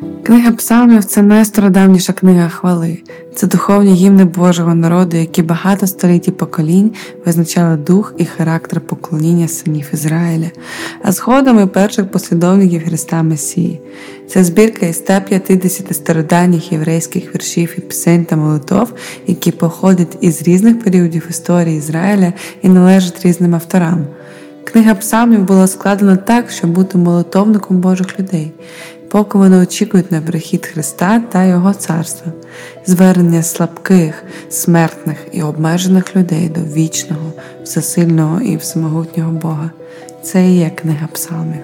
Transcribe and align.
Книга 0.00 0.52
Псалмів 0.52 1.04
це 1.04 1.22
найстародавніша 1.22 2.12
книга 2.12 2.48
хвали, 2.48 2.98
це 3.34 3.46
духовні 3.46 3.94
гімни 3.94 4.24
Божого 4.24 4.74
народу, 4.74 5.16
які 5.16 5.42
багато 5.42 5.86
століть 5.86 6.28
і 6.28 6.30
поколінь 6.30 6.92
визначали 7.26 7.76
дух 7.76 8.14
і 8.18 8.24
характер 8.24 8.80
поклоніння 8.80 9.48
синів 9.48 9.90
Ізраїля, 9.92 10.50
а 11.02 11.12
згодом 11.12 11.62
і 11.62 11.66
перших 11.66 12.10
послідовників 12.10 12.84
Христа 12.84 13.22
Месії. 13.22 13.80
Це 14.28 14.44
збірка 14.44 14.86
із 14.86 14.96
150 14.96 15.96
стародавніх 15.96 16.72
єврейських 16.72 17.34
віршів 17.34 17.74
і 17.78 17.80
пісень 17.80 18.24
та 18.24 18.36
молитов, 18.36 18.92
які 19.26 19.50
походять 19.50 20.18
із 20.20 20.42
різних 20.42 20.84
періодів 20.84 21.26
історії 21.30 21.78
Ізраїля 21.78 22.32
і 22.62 22.68
належать 22.68 23.24
різним 23.24 23.54
авторам. 23.54 24.06
Книга 24.64 24.94
Псалмів 24.94 25.44
була 25.44 25.66
складена 25.66 26.16
так, 26.16 26.50
щоб 26.50 26.70
бути 26.70 26.98
молитовником 26.98 27.76
Божих 27.80 28.20
людей 28.20 28.52
поки 29.10 29.38
вони 29.38 29.56
очікують 29.56 30.12
на 30.12 30.20
прихід 30.20 30.66
Христа 30.66 31.22
та 31.32 31.44
Його 31.44 31.74
царства, 31.74 32.32
звернення 32.86 33.42
слабких, 33.42 34.24
смертних 34.50 35.16
і 35.32 35.42
обмежених 35.42 36.16
людей 36.16 36.48
до 36.48 36.60
вічного, 36.60 37.32
всесильного 37.62 38.40
і 38.40 38.56
всемогутнього 38.56 39.32
Бога. 39.32 39.70
Це 40.22 40.48
і 40.48 40.56
є 40.56 40.70
книга 40.70 41.08
Псалмів. 41.12 41.60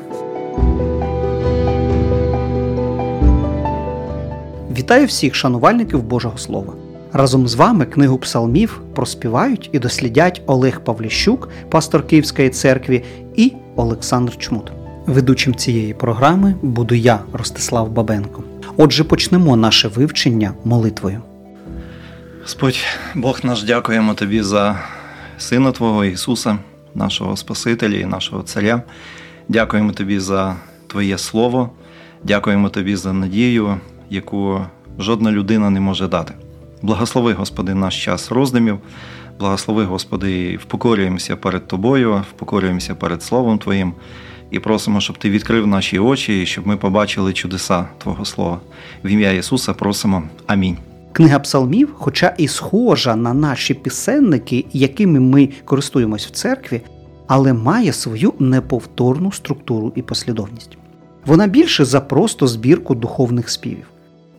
Вітаю 4.79 5.07
всіх 5.07 5.35
шанувальників 5.35 6.03
Божого 6.03 6.39
Слова. 6.39 6.73
Разом 7.13 7.49
з 7.49 7.55
вами 7.55 7.85
книгу 7.85 8.19
псалмів 8.19 8.81
проспівають 8.95 9.71
і 9.73 9.79
дослідять 9.79 10.43
Олег 10.47 10.81
Павліщук, 10.81 11.49
пастор 11.69 12.07
Київської 12.07 12.51
церкви, 12.51 13.03
і 13.35 13.53
Олександр 13.77 14.37
Чмут. 14.37 14.76
Ведучим 15.07 15.55
цієї 15.55 15.95
програми 15.95 16.55
буду 16.63 16.95
я, 16.95 17.21
Ростислав 17.33 17.91
Бабенко. 17.91 18.43
Отже, 18.77 19.05
почнемо 19.05 19.57
наше 19.57 19.89
вивчення 19.89 20.55
молитвою. 20.65 21.23
Господь, 22.43 22.85
Бог 23.15 23.41
наш, 23.43 23.63
дякуємо 23.63 24.15
Тобі 24.15 24.43
за 24.43 24.79
Сина 25.39 25.73
Твого 25.73 26.05
Ісуса, 26.05 26.59
нашого 26.95 27.37
Спасителя 27.37 27.97
і 27.97 28.05
нашого 28.05 28.43
Царя. 28.43 28.83
Дякуємо 29.49 29.93
Тобі 29.93 30.19
за 30.19 30.57
Твоє 30.87 31.19
Слово, 31.19 31.71
дякуємо 32.25 32.69
Тобі 32.69 32.97
за 32.97 33.13
надію, 33.13 33.77
яку 34.11 34.61
жодна 34.99 35.33
людина 35.33 35.71
не 35.71 35.81
може 35.81 36.09
дати. 36.09 36.35
Благослови, 36.83 37.33
Господи, 37.33 37.75
наш 37.75 38.05
час 38.05 38.33
роздумів, 38.33 38.79
благослови, 39.39 39.85
Господи, 39.85 40.57
впокорюємося 40.57 41.37
перед 41.37 41.69
Тобою, 41.69 42.25
впокорюємося 42.31 42.95
перед 42.95 43.23
Словом 43.23 43.59
Твоїм 43.59 43.93
і 44.51 44.59
просимо, 44.59 45.01
щоб 45.01 45.19
ти 45.19 45.31
відкрив 45.31 45.67
наші 45.67 45.99
очі, 45.99 46.43
і 46.43 46.47
щоб 46.47 46.67
ми 46.67 46.77
побачили 46.77 47.33
чудеса 47.33 47.89
Твого 47.99 48.25
Слова. 48.25 48.61
В 49.05 49.09
ім'я 49.09 49.33
Ісуса 49.33 49.75
просимо. 49.75 50.23
Амінь. 50.47 50.77
Книга 51.13 51.39
псалмів, 51.39 51.89
хоча 51.95 52.35
і 52.39 52.49
схожа 52.49 53.17
на 53.17 53.35
наші 53.35 53.75
пісенники, 53.75 54.65
якими 54.73 55.21
ми 55.21 55.49
користуємось 55.65 56.27
в 56.27 56.31
церкві, 56.31 56.81
але 57.27 57.53
має 57.53 57.93
свою 57.93 58.33
неповторну 58.39 59.33
структуру 59.33 59.93
і 59.97 60.03
послідовність. 60.03 60.79
Вона 61.27 61.47
більше 61.47 61.85
за 61.85 62.01
просто 62.01 62.47
збірку 62.47 62.95
духовних 62.95 63.51
співів. 63.51 63.87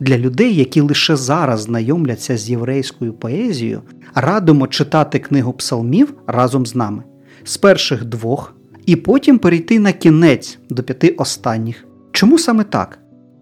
Для 0.00 0.18
людей, 0.18 0.54
які 0.54 0.80
лише 0.80 1.16
зараз 1.16 1.60
знайомляться 1.60 2.36
з 2.36 2.50
єврейською 2.50 3.12
поезією, 3.12 3.82
радимо 4.14 4.66
читати 4.66 5.18
книгу 5.18 5.52
псалмів 5.52 6.14
разом 6.26 6.66
з 6.66 6.74
нами. 6.74 7.02
З 7.44 7.56
перших 7.56 8.04
двох 8.04 8.54
і 8.88 8.96
потім 8.96 9.38
перейти 9.38 9.78
на 9.78 9.92
кінець 9.92 10.58
до 10.70 10.82
п'яти 10.82 11.08
останніх. 11.08 11.84
Чому 12.12 12.38
саме 12.38 12.64
так? 12.64 12.98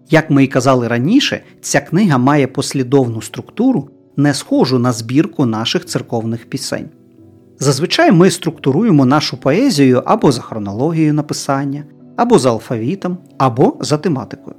Як 0.09 0.29
ми 0.29 0.43
і 0.43 0.47
казали 0.47 0.87
раніше, 0.87 1.41
ця 1.61 1.81
книга 1.81 2.17
має 2.17 2.47
послідовну 2.47 3.21
структуру, 3.21 3.89
не 4.17 4.33
схожу 4.33 4.79
на 4.79 4.91
збірку 4.91 5.45
наших 5.45 5.85
церковних 5.85 6.49
пісень. 6.49 6.89
Зазвичай 7.59 8.11
ми 8.11 8.31
структуруємо 8.31 9.05
нашу 9.05 9.37
поезію 9.37 10.03
або 10.05 10.31
за 10.31 10.41
хронологією 10.41 11.13
написання, 11.13 11.83
або 12.15 12.39
за 12.39 12.49
алфавітом, 12.49 13.17
або 13.37 13.77
за 13.79 13.97
тематикою. 13.97 14.55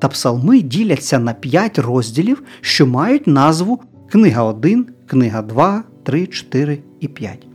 Та 0.00 0.08
псалми 0.08 0.62
діляться 0.62 1.18
на 1.18 1.32
п'ять 1.32 1.78
розділів, 1.78 2.42
що 2.60 2.86
мають 2.86 3.26
назву 3.26 3.80
Книга 4.10 4.42
1, 4.42 4.86
Книга 5.06 5.42
2, 5.42 5.82
3, 6.04 6.26
4 6.26 6.78
і 7.00 7.08
5. 7.08 7.46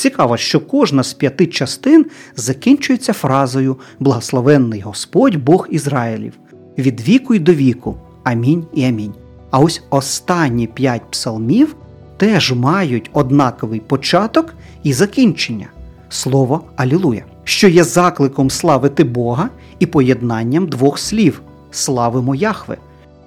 Цікаво, 0.00 0.36
що 0.36 0.60
кожна 0.60 1.02
з 1.02 1.12
п'яти 1.12 1.46
частин 1.46 2.06
закінчується 2.36 3.12
фразою 3.12 3.76
Благословенний 3.98 4.80
Господь 4.80 5.36
Бог 5.36 5.68
Ізраїлів 5.70 6.32
від 6.78 7.00
віку 7.00 7.34
й 7.34 7.38
до 7.38 7.54
віку. 7.54 7.96
Амінь 8.24 8.66
і 8.74 8.84
амінь. 8.84 9.14
А 9.50 9.58
ось 9.58 9.82
останні 9.90 10.66
п'ять 10.66 11.10
псалмів 11.10 11.76
теж 12.16 12.52
мають 12.52 13.10
однаковий 13.12 13.80
початок 13.80 14.54
і 14.82 14.92
закінчення 14.92 15.66
слово 16.08 16.64
Алілуя, 16.76 17.24
що 17.44 17.68
є 17.68 17.84
закликом 17.84 18.50
славити 18.50 19.04
Бога 19.04 19.48
і 19.78 19.86
поєднанням 19.86 20.66
двох 20.66 20.98
слів 20.98 21.42
славимо 21.70 22.34
Яхве. 22.34 22.76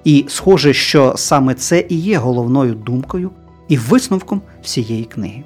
І 0.03 0.25
схоже, 0.27 0.73
що 0.73 1.13
саме 1.17 1.53
це 1.53 1.85
і 1.89 1.95
є 1.95 2.17
головною 2.17 2.73
думкою 2.73 3.31
і 3.67 3.77
висновком 3.77 4.41
всієї 4.61 5.03
книги. 5.03 5.43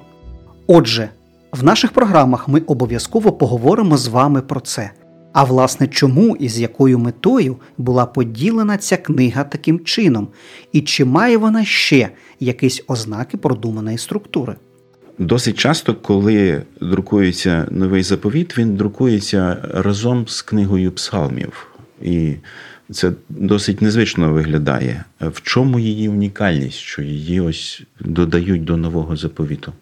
Отже, 0.66 1.10
в 1.52 1.64
наших 1.64 1.92
програмах 1.92 2.48
ми 2.48 2.60
обов'язково 2.60 3.32
поговоримо 3.32 3.96
з 3.96 4.08
вами 4.08 4.42
про 4.42 4.60
це. 4.60 4.90
А 5.32 5.44
власне, 5.44 5.86
чому 5.86 6.36
і 6.36 6.48
з 6.48 6.60
якою 6.60 6.98
метою 6.98 7.56
була 7.78 8.06
поділена 8.06 8.76
ця 8.76 8.96
книга 8.96 9.44
таким 9.44 9.80
чином, 9.84 10.28
і 10.72 10.80
чи 10.80 11.04
має 11.04 11.36
вона 11.36 11.64
ще 11.64 12.08
якісь 12.40 12.84
ознаки 12.88 13.36
продуманої 13.36 13.98
структури? 13.98 14.56
Досить 15.18 15.58
часто, 15.58 15.94
коли 15.94 16.62
друкується 16.80 17.66
новий 17.70 18.02
заповіт, 18.02 18.58
він 18.58 18.76
друкується 18.76 19.56
разом 19.74 20.28
з 20.28 20.42
книгою 20.42 20.92
псалмів. 20.92 21.66
І 22.02 22.34
це 22.90 23.12
досить 23.28 23.82
незвично 23.82 24.32
виглядає. 24.32 25.04
В 25.20 25.40
чому 25.42 25.78
її 25.78 26.08
унікальність, 26.08 26.78
що 26.78 27.02
її 27.02 27.40
ось 27.40 27.82
додають 28.00 28.64
до 28.64 28.76
нового 28.76 29.16
заповіту? 29.16 29.72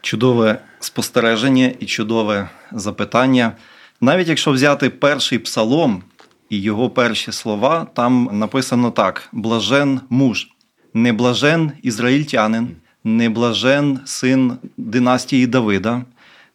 Чудове 0.00 0.58
спостереження 0.80 1.72
і 1.80 1.86
чудове 1.86 2.48
запитання. 2.72 3.52
Навіть 4.00 4.28
якщо 4.28 4.50
взяти 4.52 4.90
перший 4.90 5.38
псалом 5.38 6.02
і 6.50 6.60
його 6.60 6.90
перші 6.90 7.32
слова, 7.32 7.86
там 7.94 8.28
написано 8.32 8.90
так: 8.90 9.28
блажен 9.32 10.00
муж, 10.10 10.48
не 10.94 11.12
блажен 11.12 11.72
ізраїльтянин, 11.82 12.68
не 13.04 13.28
блажен 13.28 14.00
син 14.04 14.52
династії 14.76 15.46
Давида, 15.46 16.04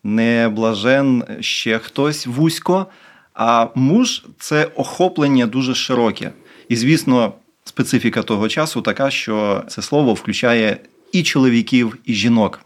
не 0.03 0.49
блажен 0.49 1.23
ще 1.39 1.79
хтось 1.79 2.27
вузько, 2.27 2.87
а 3.33 3.67
муж 3.75 4.23
це 4.39 4.65
охоплення 4.75 5.45
дуже 5.45 5.75
широке. 5.75 6.31
І, 6.69 6.75
звісно, 6.75 7.33
специфіка 7.63 8.23
того 8.23 8.49
часу 8.49 8.81
така, 8.81 9.11
що 9.11 9.63
це 9.67 9.81
слово 9.81 10.13
включає 10.13 10.77
і 11.11 11.23
чоловіків, 11.23 11.97
і 12.05 12.13
жінок. 12.13 12.59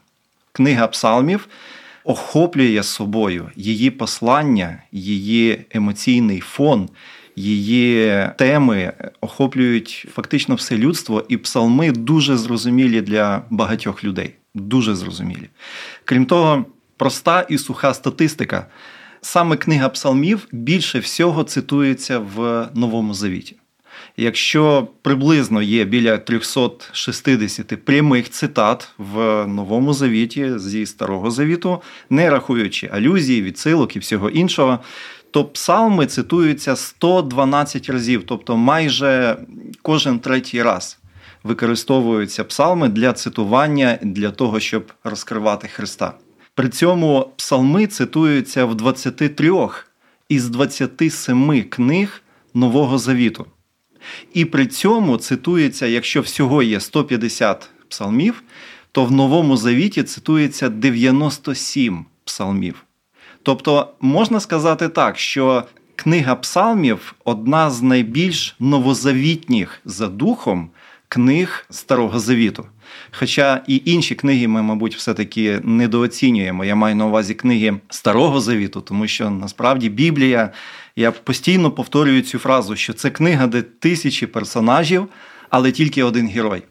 Книга 0.58 0.88
псалмів 0.88 1.48
охоплює 2.04 2.84
собою 2.84 3.50
її 3.56 3.92
послання, 3.92 4.84
її 4.92 5.66
емоційний 5.72 6.40
фон, 6.40 6.90
її 7.36 8.24
теми 8.38 8.94
охоплюють 9.22 10.08
фактично 10.14 10.56
все 10.56 10.78
людство, 10.78 11.26
і 11.30 11.38
псалми 11.38 11.92
дуже 11.92 12.38
зрозумілі 12.38 13.02
для 13.02 13.42
багатьох 13.50 14.04
людей. 14.04 14.34
Дуже 14.56 14.96
зрозумілі. 14.96 15.50
Крім 16.06 16.26
того, 16.26 16.66
проста 16.98 17.42
і 17.50 17.58
суха 17.58 17.94
статистика. 17.94 18.68
Саме 19.22 19.58
книга 19.58 19.90
псалмів 19.90 20.48
більше 20.52 21.00
всього 21.00 21.44
цитується 21.44 22.20
в 22.20 22.70
Новому 22.74 23.14
Завіті. 23.14 23.56
Якщо 24.18 24.88
приблизно 25.02 25.62
є 25.62 25.86
біля 25.86 26.18
360 26.18 27.86
прямих 27.86 28.30
цитат 28.30 28.90
в 28.98 29.46
Новому 29.48 29.94
Завіті 29.94 30.60
зі 30.60 30.86
Старого 30.86 31.32
Завіту, 31.32 31.82
не 32.10 32.30
рахуючи 32.30 32.90
алюзії, 32.94 33.42
відсилок 33.42 33.96
і 33.96 34.00
всього 34.00 34.30
іншого, 34.30 34.80
то 35.32 35.46
псалми 35.46 36.06
цитуються 36.06 36.76
112 36.76 37.90
разів, 37.90 38.24
тобто 38.26 38.58
майже 38.58 39.38
кожен 39.82 40.20
третій 40.20 40.64
раз 40.64 41.00
використовуються 41.44 42.44
псалми 42.44 42.90
для 42.90 43.14
цитування 43.14 44.00
для 44.02 44.32
того, 44.32 44.60
щоб 44.60 44.92
розкривати 45.04 45.68
Христа. 45.68 46.14
При 46.56 46.70
цьому 46.70 47.32
псалми 47.38 47.88
цитуються 47.88 48.66
в 48.66 48.76
23 48.76 49.52
із 50.30 50.50
27 50.50 51.64
книг 51.64 52.22
Нового 52.54 52.98
Завіту. 52.98 53.46
І 54.34 54.46
при 54.46 54.68
цьому 54.68 55.18
цитується, 55.18 55.86
якщо 55.86 56.22
всього 56.22 56.64
є 56.64 56.80
150 56.80 57.70
псалмів, 57.90 58.44
то 58.92 59.06
в 59.06 59.12
Новому 59.12 59.58
Завіті 59.58 60.04
цитується 60.04 60.70
97 60.70 62.06
псалмів. 62.24 62.84
Тобто 63.44 63.94
можна 64.02 64.40
сказати 64.40 64.90
так, 64.90 65.18
що 65.18 65.64
книга 65.96 66.36
Псалмів 66.36 67.16
одна 67.26 67.70
з 67.70 67.82
найбільш 67.82 68.56
новозавітніх 68.60 69.82
за 69.86 70.08
духом 70.08 70.70
книг 71.10 71.66
Старого 71.70 72.20
Завіту. 72.20 72.66
Хоча 73.12 73.62
і 73.68 73.82
інші 73.86 74.16
книги 74.16 74.48
ми, 74.48 74.62
мабуть, 74.62 74.96
все-таки 74.96 75.60
недооцінюємо. 75.64 76.66
Я 76.66 76.76
маю 76.76 76.96
на 76.96 77.06
увазі 77.06 77.34
книги 77.34 77.80
Старого 77.90 78.42
Завіту, 78.42 78.82
тому 78.82 79.08
що 79.08 79.30
насправді 79.30 79.90
Біблія, 79.90 80.52
я 80.96 81.12
постійно 81.12 81.72
повторюю 81.72 82.22
цю 82.22 82.40
фразу, 82.40 82.76
що 82.76 82.94
це 82.94 83.10
книга, 83.10 83.48
де 83.48 83.62
тисячі 83.62 84.28
персонажів, 84.28 85.08
але 85.50 85.72
тільки 85.72 86.04
один 86.04 86.28
герой. 86.28 86.64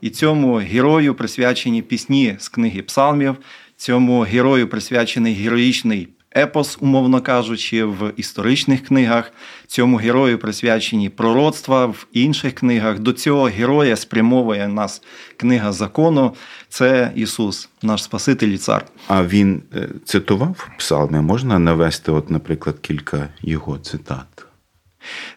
І 0.00 0.10
цьому 0.10 0.54
герою 0.54 1.14
присвячені 1.14 1.82
пісні 1.82 2.36
з 2.38 2.48
книги 2.48 2.82
Псалмів, 2.82 3.36
цьому 3.76 4.20
герою 4.20 4.68
присвячений 4.68 5.34
героїчний 5.34 6.08
епос, 6.36 6.78
умовно 6.80 7.20
кажучи, 7.20 7.84
в 7.84 8.12
історичних 8.16 8.86
книгах. 8.86 9.32
Цьому 9.66 9.96
герою 9.96 10.38
присвячені 10.38 11.08
пророцтва 11.08 11.86
в 11.86 12.06
інших 12.12 12.54
книгах. 12.54 12.98
До 12.98 13.12
цього 13.12 13.44
героя 13.44 13.96
спрямовує 13.96 14.68
нас 14.68 15.02
книга 15.36 15.72
закону. 15.72 16.34
Це 16.68 17.12
Ісус, 17.14 17.68
наш 17.82 18.02
Спаситель 18.02 18.48
і 18.48 18.58
цар. 18.58 18.84
А 19.08 19.24
він 19.24 19.62
е, 19.74 19.88
цитував 20.04 20.68
псалми? 20.78 21.22
Можна 21.22 21.58
навести, 21.58 22.12
от, 22.12 22.30
наприклад, 22.30 22.78
кілька 22.78 23.28
його 23.42 23.78
цитат? 23.78 24.46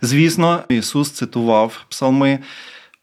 Звісно, 0.02 0.63
Ісус 0.69 1.12
цитував 1.12 1.86
псалми. 1.90 2.40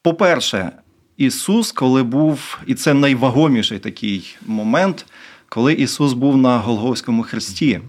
По-перше, 0.03 0.73
Ісус, 1.17 1.73
коли 1.73 2.03
був, 2.03 2.59
і 2.67 2.75
це 2.75 2.95
найвагоміший 2.95 3.79
такий 3.79 4.37
момент, 4.47 5.07
коли 5.49 5.73
Ісус 5.73 6.13
був 6.13 6.37
на 6.37 6.59
Голговському 6.59 7.23
хресті, 7.23 7.81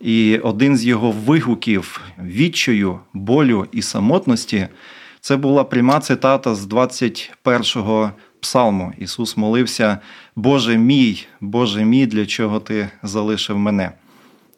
і 0.00 0.38
один 0.38 0.76
з 0.76 0.84
його 0.84 1.10
вигуків 1.10 2.00
відчаю, 2.24 3.00
болю 3.12 3.66
і 3.72 3.82
самотності, 3.82 4.68
це 5.20 5.36
була 5.36 5.64
пряма 5.64 6.00
цитата 6.00 6.54
з 6.54 6.66
21-го 6.66 8.10
псалму. 8.40 8.92
Ісус 8.98 9.36
молився, 9.36 9.98
Боже 10.36 10.78
мій, 10.78 11.26
Боже 11.40 11.84
мій, 11.84 12.06
для 12.06 12.26
чого 12.26 12.60
ти 12.60 12.88
залишив 13.02 13.58
мене? 13.58 13.92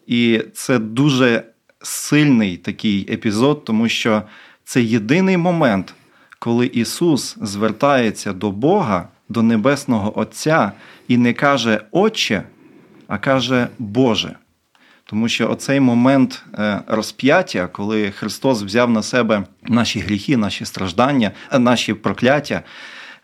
І 0.06 0.42
це 0.54 0.78
дуже 0.78 1.44
сильний 1.82 2.56
такий 2.56 3.12
епізод, 3.12 3.64
тому 3.64 3.88
що 3.88 4.22
це 4.64 4.82
єдиний 4.82 5.36
момент, 5.36 5.94
коли 6.38 6.66
Ісус 6.66 7.36
звертається 7.42 8.32
до 8.32 8.50
Бога, 8.50 9.08
до 9.28 9.42
Небесного 9.42 10.18
Отця 10.18 10.72
і 11.08 11.16
не 11.16 11.32
каже 11.32 11.80
Отче, 11.90 12.42
а 13.08 13.18
каже 13.18 13.68
Боже. 13.78 14.36
Тому 15.04 15.28
що 15.28 15.50
оцей 15.50 15.80
момент 15.80 16.44
е, 16.54 16.80
розп'яття, 16.86 17.66
коли 17.72 18.10
Христос 18.10 18.62
взяв 18.62 18.90
на 18.90 19.02
себе 19.02 19.44
наші 19.62 20.00
гріхи, 20.00 20.36
наші 20.36 20.64
страждання, 20.64 21.30
наші 21.58 21.94
прокляття, 21.94 22.62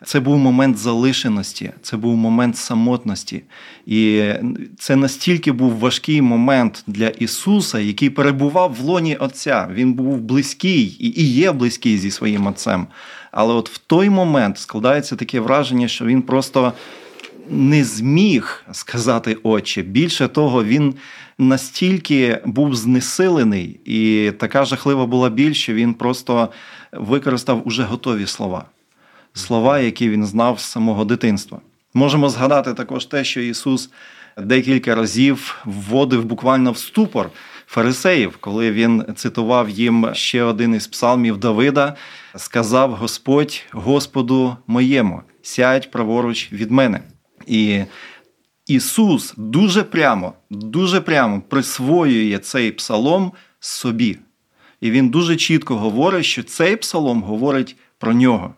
це 0.04 0.20
був 0.20 0.38
момент 0.38 0.78
залишеності, 0.78 1.70
це 1.82 1.96
був 1.96 2.16
момент 2.16 2.56
самотності. 2.56 3.42
І 3.86 4.32
це 4.78 4.96
настільки 4.96 5.52
був 5.52 5.78
важкий 5.78 6.22
момент 6.22 6.84
для 6.86 7.08
Ісуса, 7.08 7.78
який 7.78 8.10
перебував 8.10 8.74
в 8.74 8.80
лоні 8.80 9.16
Отця. 9.16 9.68
Він 9.72 9.92
був 9.92 10.20
близький 10.20 10.96
і 11.00 11.24
є 11.24 11.52
близький 11.52 11.98
зі 11.98 12.10
своїм 12.10 12.46
Отцем. 12.46 12.86
Але 13.32 13.54
от 13.54 13.70
в 13.70 13.78
той 13.78 14.10
момент 14.10 14.58
складається 14.58 15.16
таке 15.16 15.40
враження, 15.40 15.88
що 15.88 16.04
він 16.04 16.22
просто 16.22 16.72
не 17.48 17.84
зміг 17.84 18.64
сказати 18.72 19.36
Отче. 19.42 19.82
Більше 19.82 20.28
того, 20.28 20.64
він 20.64 20.94
настільки 21.38 22.38
був 22.44 22.74
знесилений, 22.74 23.80
і 23.84 24.32
така 24.38 24.64
жахлива 24.64 25.06
була 25.06 25.30
біль, 25.30 25.52
що 25.52 25.74
він 25.74 25.94
просто 25.94 26.48
використав 26.92 27.62
уже 27.68 27.82
готові 27.82 28.26
слова 28.26 28.64
слова, 29.34 29.78
які 29.78 30.08
він 30.08 30.26
знав 30.26 30.60
з 30.60 30.64
самого 30.64 31.04
дитинства. 31.04 31.60
Можемо 31.94 32.28
згадати 32.28 32.74
також 32.74 33.06
те, 33.06 33.24
що 33.24 33.40
Ісус 33.40 33.90
декілька 34.38 34.94
разів 34.94 35.56
вводив 35.64 36.24
буквально 36.24 36.72
в 36.72 36.78
ступор 36.78 37.30
фарисеїв, 37.66 38.36
коли 38.40 38.72
він 38.72 39.04
цитував 39.16 39.70
їм 39.70 40.10
ще 40.12 40.42
один 40.42 40.74
із 40.74 40.86
псалмів 40.86 41.36
Давида, 41.36 41.96
сказав 42.36 42.94
Господь 42.94 43.62
Господу 43.70 44.56
моєму, 44.66 45.22
сядь 45.42 45.90
праворуч 45.90 46.52
від 46.52 46.70
мене. 46.70 47.00
І 47.46 47.84
Ісус 48.66 49.34
дуже 49.36 49.82
прямо, 49.82 50.32
дуже 50.50 51.00
прямо 51.00 51.42
присвоює 51.48 52.38
цей 52.38 52.72
псалом 52.72 53.32
собі. 53.60 54.18
І 54.80 54.90
він 54.90 55.08
дуже 55.08 55.36
чітко 55.36 55.76
говорить, 55.76 56.24
що 56.24 56.42
цей 56.42 56.76
псалом 56.76 57.22
говорить 57.22 57.76
про 57.98 58.12
нього. 58.12 58.54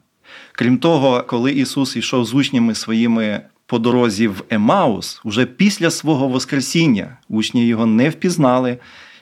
Крім 0.53 0.79
того, 0.79 1.25
коли 1.27 1.53
Ісус 1.53 1.97
йшов 1.97 2.25
з 2.25 2.35
учнями 2.35 2.75
своїми 2.75 3.41
по 3.67 3.79
дорозі 3.79 4.29
в 4.29 4.45
Емаус, 4.51 5.21
уже 5.25 5.47
після 5.47 5.91
свого 5.91 6.29
Воскресіння 6.29 7.19
учні 7.29 7.67
його 7.67 7.87
не 7.87 8.11
впізнали. 8.11 8.79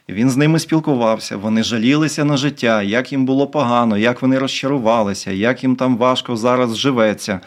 Він 0.08 0.30
з 0.30 0.36
ними 0.36 0.58
спілкувався, 0.58 1.36
вони 1.36 1.62
жалілися 1.62 2.24
на 2.24 2.36
життя, 2.36 2.82
як 2.82 3.12
їм 3.12 3.24
було 3.26 3.46
погано, 3.46 3.98
як 3.98 4.22
вони 4.22 4.38
розчарувалися, 4.38 5.30
як 5.30 5.62
їм 5.62 5.76
там 5.76 5.96
важко 5.96 6.36
зараз 6.36 6.76
живеться. 6.76 7.40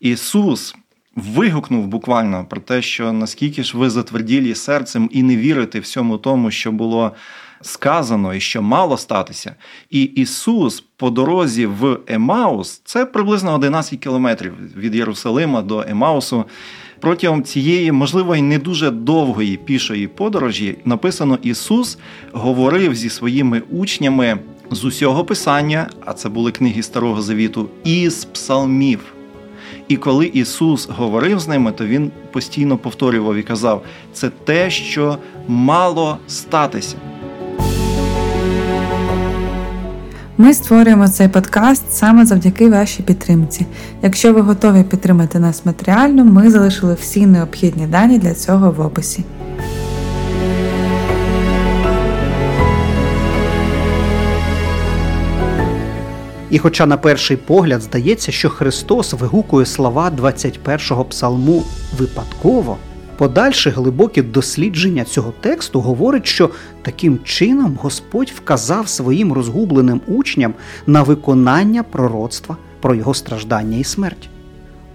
Ісус 0.00 0.74
вигукнув 1.16 1.86
буквально 1.86 2.46
про 2.50 2.60
те, 2.60 2.82
що 2.82 3.12
наскільки 3.12 3.62
ж 3.62 3.78
ви 3.78 3.90
затверділі 3.90 4.54
серцем 4.54 5.08
і 5.12 5.22
не 5.22 5.36
вірите 5.36 5.80
всьому 5.80 6.18
тому, 6.18 6.50
що 6.50 6.72
було 6.72 7.12
сказано 7.62 8.34
і 8.34 8.40
що 8.40 8.62
мало 8.62 8.96
статися. 8.96 9.54
І 9.90 10.02
Ісус 10.02 10.84
по 10.96 11.10
дорозі 11.10 11.66
в 11.66 11.98
Емаус 12.06 12.82
це 12.84 13.06
приблизно 13.06 13.54
11 13.54 13.98
кілометрів 13.98 14.54
від 14.76 14.94
Єрусалима 14.94 15.62
до 15.62 15.84
Емаусу. 15.88 16.44
Протягом 17.00 17.42
цієї, 17.42 17.92
можливо, 17.92 18.36
й 18.36 18.42
не 18.42 18.58
дуже 18.58 18.90
довгої 18.90 19.56
пішої 19.56 20.08
подорожі 20.08 20.76
написано: 20.84 21.38
Ісус 21.42 21.98
говорив 22.32 22.94
зі 22.94 23.10
своїми 23.10 23.62
учнями 23.70 24.38
з 24.70 24.84
усього 24.84 25.24
писання, 25.24 25.90
а 26.04 26.12
це 26.12 26.28
були 26.28 26.52
книги 26.52 26.82
Старого 26.82 27.22
Завіту, 27.22 27.68
із 27.84 28.24
псалмів. 28.24 29.19
І 29.88 29.96
коли 29.96 30.26
Ісус 30.26 30.88
говорив 30.88 31.40
з 31.40 31.48
ними, 31.48 31.72
то 31.72 31.86
Він 31.86 32.10
постійно 32.32 32.78
повторював 32.78 33.36
і 33.36 33.42
казав: 33.42 33.82
це 34.12 34.30
те, 34.44 34.70
що 34.70 35.18
мало 35.48 36.18
статися. 36.26 36.96
Ми 40.40 40.54
створюємо 40.54 41.08
цей 41.08 41.28
подкаст 41.28 41.92
саме 41.92 42.26
завдяки 42.26 42.70
вашій 42.70 43.02
підтримці. 43.02 43.66
Якщо 44.02 44.32
ви 44.32 44.40
готові 44.40 44.82
підтримати 44.82 45.38
нас 45.38 45.66
матеріально, 45.66 46.24
ми 46.24 46.50
залишили 46.50 46.94
всі 46.94 47.26
необхідні 47.26 47.86
дані 47.86 48.18
для 48.18 48.34
цього 48.34 48.70
в 48.70 48.80
описі. 48.80 49.24
І 56.50 56.58
хоча 56.58 56.86
на 56.86 56.96
перший 56.96 57.36
погляд 57.36 57.82
здається, 57.82 58.32
що 58.32 58.50
Христос 58.50 59.12
вигукує 59.12 59.66
слова 59.66 60.12
21-го 60.18 61.04
псалму 61.04 61.64
випадково, 61.98 62.76
подальше 63.16 63.70
глибоке 63.70 64.22
дослідження 64.22 65.04
цього 65.04 65.32
тексту 65.40 65.80
говорить, 65.80 66.26
що 66.26 66.50
таким 66.82 67.18
чином 67.24 67.78
Господь 67.82 68.32
вказав 68.36 68.88
своїм 68.88 69.32
розгубленим 69.32 70.00
учням 70.06 70.54
на 70.86 71.02
виконання 71.02 71.82
пророцтва 71.82 72.56
про 72.80 72.94
його 72.94 73.14
страждання 73.14 73.78
і 73.78 73.84
смерть. 73.84 74.28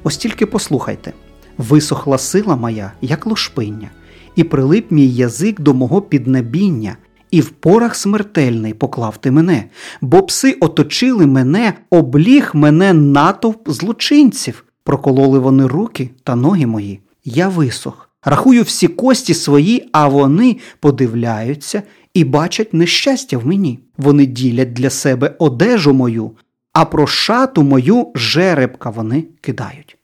Ось 0.04 0.18
тільки 0.18 0.46
послухайте: 0.46 1.14
висохла 1.58 2.18
сила 2.18 2.56
моя, 2.56 2.92
як 3.02 3.26
лошпиння, 3.26 3.90
і 4.36 4.44
прилип 4.44 4.92
мій 4.92 5.08
язик 5.08 5.62
до 5.62 5.74
мого 5.74 6.02
піднебіння 6.02 6.98
і 7.36 7.42
в 7.42 7.50
порах 7.50 7.96
смертельний 7.96 8.74
поклав 8.74 9.18
ти 9.18 9.32
мене, 9.32 9.64
бо 10.02 10.24
пси 10.24 10.52
оточили 10.52 11.26
мене, 11.26 11.74
обліг 11.90 12.52
мене 12.54 12.94
натовп 12.94 13.70
злочинців, 13.70 14.66
прокололи 14.84 15.40
вони 15.40 15.68
руки 15.68 16.10
та 16.24 16.36
ноги 16.36 16.66
мої. 16.66 17.00
Я 17.26 17.50
висох. 17.50 18.10
Рахую 18.24 18.64
всі 18.64 18.88
кості 18.88 19.34
свої, 19.34 19.90
а 19.92 20.08
вони 20.08 20.58
подивляються 20.80 21.84
і 22.14 22.24
бачать 22.24 22.74
нещастя 22.74 23.38
в 23.38 23.46
мені. 23.46 23.80
Вони 23.98 24.26
ділять 24.26 24.74
для 24.74 24.90
себе 24.90 25.36
одежу 25.40 25.94
мою, 25.94 26.32
а 26.74 26.86
про 26.86 27.08
шату 27.08 27.64
мою 27.64 28.12
жеребка 28.16 28.90
вони 28.90 29.24
кидають. 29.42 29.98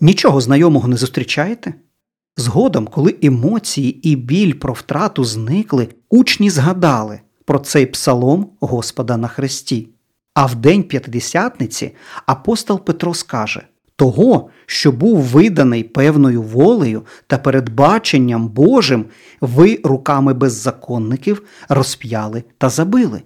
Нічого 0.00 0.40
знайомого 0.40 0.88
не 0.88 0.96
зустрічаєте? 0.96 1.74
Згодом, 2.36 2.86
коли 2.86 3.16
емоції 3.22 4.10
і 4.10 4.16
біль 4.16 4.52
про 4.52 4.72
втрату 4.72 5.24
зникли, 5.24 5.88
учні 6.10 6.50
згадали 6.50 7.20
про 7.44 7.58
цей 7.58 7.86
псалом 7.86 8.50
Господа 8.60 9.16
на 9.16 9.28
хресті. 9.28 9.88
А 10.34 10.46
в 10.46 10.54
день 10.54 10.82
п'ятидесятниці 10.82 11.94
апостол 12.26 12.84
Петро 12.84 13.14
скаже: 13.14 13.62
того, 13.96 14.48
що 14.66 14.92
був 14.92 15.20
виданий 15.20 15.82
певною 15.82 16.42
волею 16.42 17.06
та 17.26 17.38
передбаченням 17.38 18.48
Божим, 18.48 19.04
ви 19.40 19.80
руками 19.84 20.34
беззаконників 20.34 21.42
розп'яли 21.68 22.44
та 22.58 22.68
забили. 22.68 23.22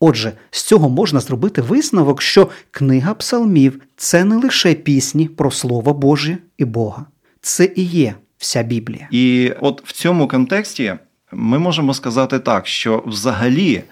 Отже, 0.00 0.32
з 0.50 0.62
цього 0.62 0.88
можна 0.88 1.20
зробити 1.20 1.62
висновок, 1.62 2.22
що 2.22 2.48
книга 2.70 3.14
псалмів 3.14 3.80
це 3.96 4.24
не 4.24 4.36
лише 4.36 4.74
пісні 4.74 5.28
про 5.28 5.50
Слово 5.50 5.94
Боже 5.94 6.38
і 6.58 6.64
Бога, 6.64 7.06
це 7.40 7.72
і 7.76 7.82
є 7.82 8.14
вся 8.38 8.62
Біблія. 8.62 9.08
І 9.10 9.52
от 9.60 9.82
в 9.84 9.92
цьому 9.92 10.28
контексті 10.28 10.94
ми 11.32 11.58
можемо 11.58 11.94
сказати 11.94 12.38
так, 12.38 12.66
що 12.66 13.02
взагалі, 13.06 13.82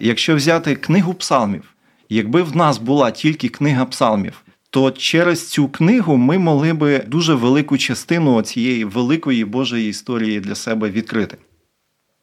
якщо 0.00 0.36
взяти 0.36 0.74
книгу 0.76 1.14
псалмів, 1.14 1.74
якби 2.08 2.42
в 2.42 2.56
нас 2.56 2.78
була 2.78 3.10
тільки 3.10 3.48
книга 3.48 3.84
псалмів, 3.84 4.42
то 4.70 4.90
через 4.90 5.50
цю 5.50 5.68
книгу 5.68 6.16
ми 6.16 6.38
могли 6.38 6.72
би 6.72 6.98
дуже 6.98 7.34
велику 7.34 7.78
частину 7.78 8.42
цієї 8.42 8.84
великої 8.84 9.44
Божої 9.44 9.88
історії 9.88 10.40
для 10.40 10.54
себе 10.54 10.90
відкрити. 10.90 11.36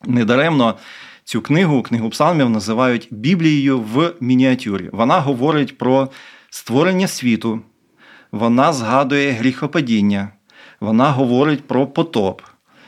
Недаремно 0.05 0.77
цю 1.23 1.41
книгу, 1.41 1.81
книгу 1.81 2.09
псалмів, 2.09 2.49
називають 2.49 3.07
Біблією 3.11 3.79
в 3.79 4.13
мініатюрі. 4.19 4.89
Вона 4.91 5.19
говорить 5.19 5.77
про 5.77 6.09
створення 6.49 7.07
світу, 7.07 7.61
вона 8.31 8.73
згадує 8.73 9.31
гріхопадіння, 9.31 10.31
вона 10.83 11.11
говорить 11.11 11.67
про 11.67 11.87
потоп. 11.87 12.41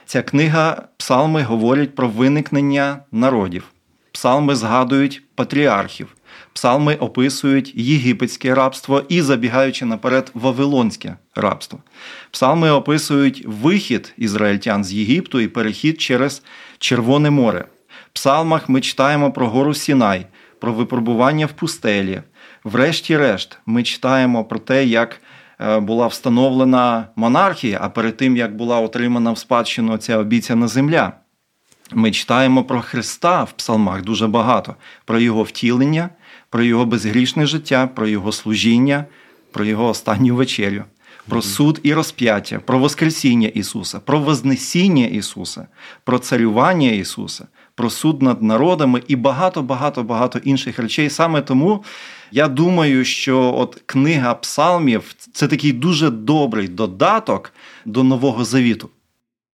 Ця 0.06 0.22
книга 0.22 0.88
псалми 0.98 1.42
говорять 1.42 1.96
про 1.96 2.08
виникнення 2.08 3.00
народів. 3.12 3.64
Псалми 4.12 4.56
згадують 4.56 5.22
патріархів, 5.36 6.16
псалми 6.54 6.96
описують 6.96 7.76
єгипетське 7.76 8.56
рабство 8.56 9.04
і, 9.10 9.22
забігаючи 9.22 9.86
наперед, 9.86 10.32
вавилонське 10.34 11.16
рабство. 11.36 11.80
Псалми 12.32 12.70
описують 12.70 13.44
вихід 13.46 14.14
ізраїльтян 14.18 14.84
з 14.84 14.94
Єгипту 14.94 15.40
і 15.40 15.48
перехід 15.48 16.02
через 16.02 16.44
Червоне 16.80 17.30
море. 17.30 17.66
В 18.10 18.14
псалмах 18.14 18.70
ми 18.70 18.82
читаємо 18.82 19.32
про 19.32 19.48
гору 19.48 19.74
Сінай, 19.74 20.26
про 20.60 20.74
випробування 20.74 21.46
в 21.46 21.52
пустелі. 21.52 22.22
Врешті-решт, 22.64 23.58
ми 23.66 23.84
читаємо 23.84 24.46
про 24.46 24.60
те, 24.60 24.86
як 24.86 25.22
була 25.60 26.08
встановлена 26.08 27.08
монархія, 27.16 27.80
а 27.82 27.90
перед 27.90 28.18
тим 28.18 28.38
як 28.38 28.56
була 28.56 28.80
отримана 28.80 29.32
в 29.32 29.38
спадщину 29.38 29.98
ця 29.98 30.18
обіцяна 30.18 30.68
земля. 30.68 31.14
Ми 31.92 32.12
читаємо 32.12 32.64
про 32.64 32.82
Христа 32.82 33.44
в 33.44 33.52
псалмах 33.52 34.02
дуже 34.02 34.28
багато, 34.28 34.76
про 35.06 35.20
Його 35.20 35.44
втілення, 35.44 36.10
про 36.50 36.64
Його 36.64 36.86
безгрішне 36.86 37.46
життя, 37.46 37.88
про 37.88 38.08
Його 38.08 38.32
служіння, 38.32 39.06
про 39.52 39.66
Його 39.66 39.88
останню 39.88 40.36
вечерю, 40.36 40.84
про 41.30 41.42
суд 41.42 41.80
і 41.84 41.94
розп'яття, 41.94 42.60
про 42.60 42.80
Воскресіння 42.80 43.48
Ісуса, 43.48 44.00
про 44.00 44.20
Вознесіння 44.20 45.06
Ісуса, 45.06 45.68
про 46.04 46.20
царювання 46.20 46.92
Ісуса, 46.92 47.48
про 47.76 47.90
суд 47.90 48.22
над 48.22 48.44
народами 48.44 49.02
і 49.08 49.16
багато-багато 49.16 50.04
багато 50.04 50.40
інших 50.40 50.80
речей. 50.80 51.10
Саме 51.10 51.42
тому 51.42 51.84
я 52.32 52.48
думаю, 52.48 53.06
що 53.06 53.54
от 53.58 53.82
книга 53.86 54.34
псалмів 54.34 55.16
це 55.34 55.48
такий 55.48 55.72
дуже 55.72 56.10
добрий 56.10 56.68
додаток 56.68 57.54
до 57.86 58.04
Нового 58.04 58.46
Завіту. 58.46 58.90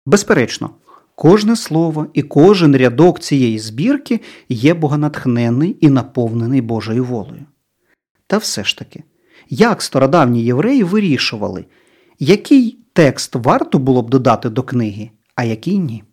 Безперечно, 0.06 0.70
кожне 1.16 1.56
слово 1.56 2.08
і 2.14 2.22
кожен 2.22 2.76
рядок 2.76 3.20
цієї 3.20 3.60
збірки 3.60 4.20
є 4.50 4.74
богонатхнений 4.74 5.78
і 5.82 5.90
наповнений 5.90 6.62
Божою 6.62 7.04
волею. 7.04 7.46
Та 8.28 8.38
все 8.38 8.64
ж 8.64 8.78
таки, 8.78 9.04
як 9.50 9.82
стародавні 9.82 10.44
євреї 10.44 10.84
вирішували, 10.84 11.66
який 12.20 12.78
текст 12.94 13.36
варто 13.36 13.80
було 13.80 14.02
б 14.02 14.10
додати 14.10 14.50
до 14.50 14.64
книги, 14.64 15.10
а 15.36 15.44
який 15.44 15.78
ні. 15.78 16.04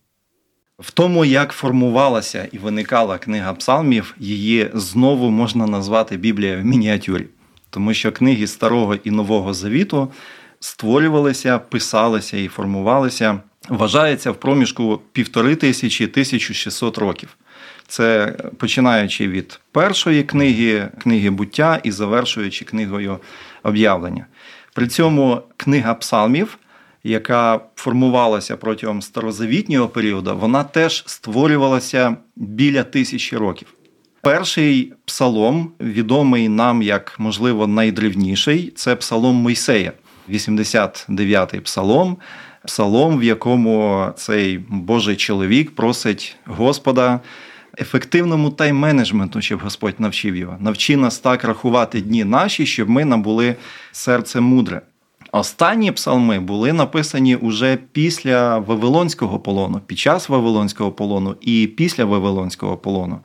В 0.79 0.91
тому, 0.91 1.25
як 1.25 1.53
формувалася 1.53 2.49
і 2.53 2.59
виникала 2.59 3.19
книга 3.19 3.53
псалмів, 3.53 4.15
її 4.19 4.71
знову 4.75 5.31
можна 5.31 5.67
назвати 5.67 6.17
Біблія 6.17 6.57
в 6.57 6.65
мініатюрі, 6.65 7.27
тому 7.71 7.95
що 7.95 8.13
книги 8.13 8.47
Старого 8.47 8.95
і 8.95 9.11
Нового 9.11 9.55
Завіту 9.55 10.13
створювалися, 10.61 11.59
писалися 11.59 12.37
і 12.37 12.49
формувалися, 12.49 13.41
вважається 13.69 14.31
в 14.31 14.37
проміжку 14.37 15.01
півтори 15.13 15.57
тисячі 15.57 16.05
1600 16.05 16.99
років. 16.99 17.37
Це 17.89 18.35
починаючи 18.59 19.29
від 19.29 19.61
першої 19.73 20.23
книги, 20.23 20.89
книги 21.03 21.31
буття 21.31 21.81
і 21.83 21.91
завершуючи 21.91 22.65
книгою 22.65 23.19
об'явлення. 23.63 24.27
При 24.75 24.89
цьому 24.89 25.43
книга 25.57 25.95
псалмів 25.95 26.59
яка 27.07 27.61
формувалася 27.77 28.57
протягом 28.57 29.03
старозавітнього 29.03 29.89
періоду, 29.89 30.37
вона 30.37 30.65
теж 30.65 31.05
створювалася 31.07 32.17
біля 32.37 32.83
тисячі 32.83 33.37
років. 33.37 33.69
Перший 34.21 34.93
псалом, 35.05 35.73
відомий 35.81 36.49
нам 36.49 36.83
як, 36.83 37.15
можливо, 37.19 37.67
найдревніший, 37.67 38.73
це 38.77 38.97
псалом 38.97 39.37
Мойсея, 39.37 39.93
89-й 40.29 41.61
псалом, 41.61 42.17
псалом, 42.65 43.19
в 43.19 43.25
якому 43.25 44.07
цей 44.17 44.59
Божий 44.69 45.17
чоловік 45.17 45.75
просить 45.75 46.37
Господа 46.45 47.21
ефективному 47.79 48.51
тайм-менеджменту, 48.51 49.41
щоб 49.41 49.61
Господь 49.61 49.95
навчив 50.01 50.37
його. 50.37 50.57
Навчи 50.61 50.97
нас 50.97 51.19
так 51.19 51.45
рахувати 51.45 52.01
дні 52.01 52.25
наші, 52.25 52.67
щоб 52.67 52.91
ми 52.91 53.05
набули 53.05 53.57
серце 53.93 54.41
мудре. 54.41 54.81
Останні 55.39 55.93
псалми 55.93 56.41
були 56.41 56.73
написані 56.73 57.37
уже 57.37 57.79
після 57.93 58.59
Вавилонського 58.59 59.39
полону, 59.39 59.81
під 59.87 59.99
час 59.99 60.29
Вавилонського 60.29 60.93
полону 60.93 61.37
і 61.41 61.67
після 61.77 62.05
Вавилонського 62.05 62.77
полону. 62.77 63.19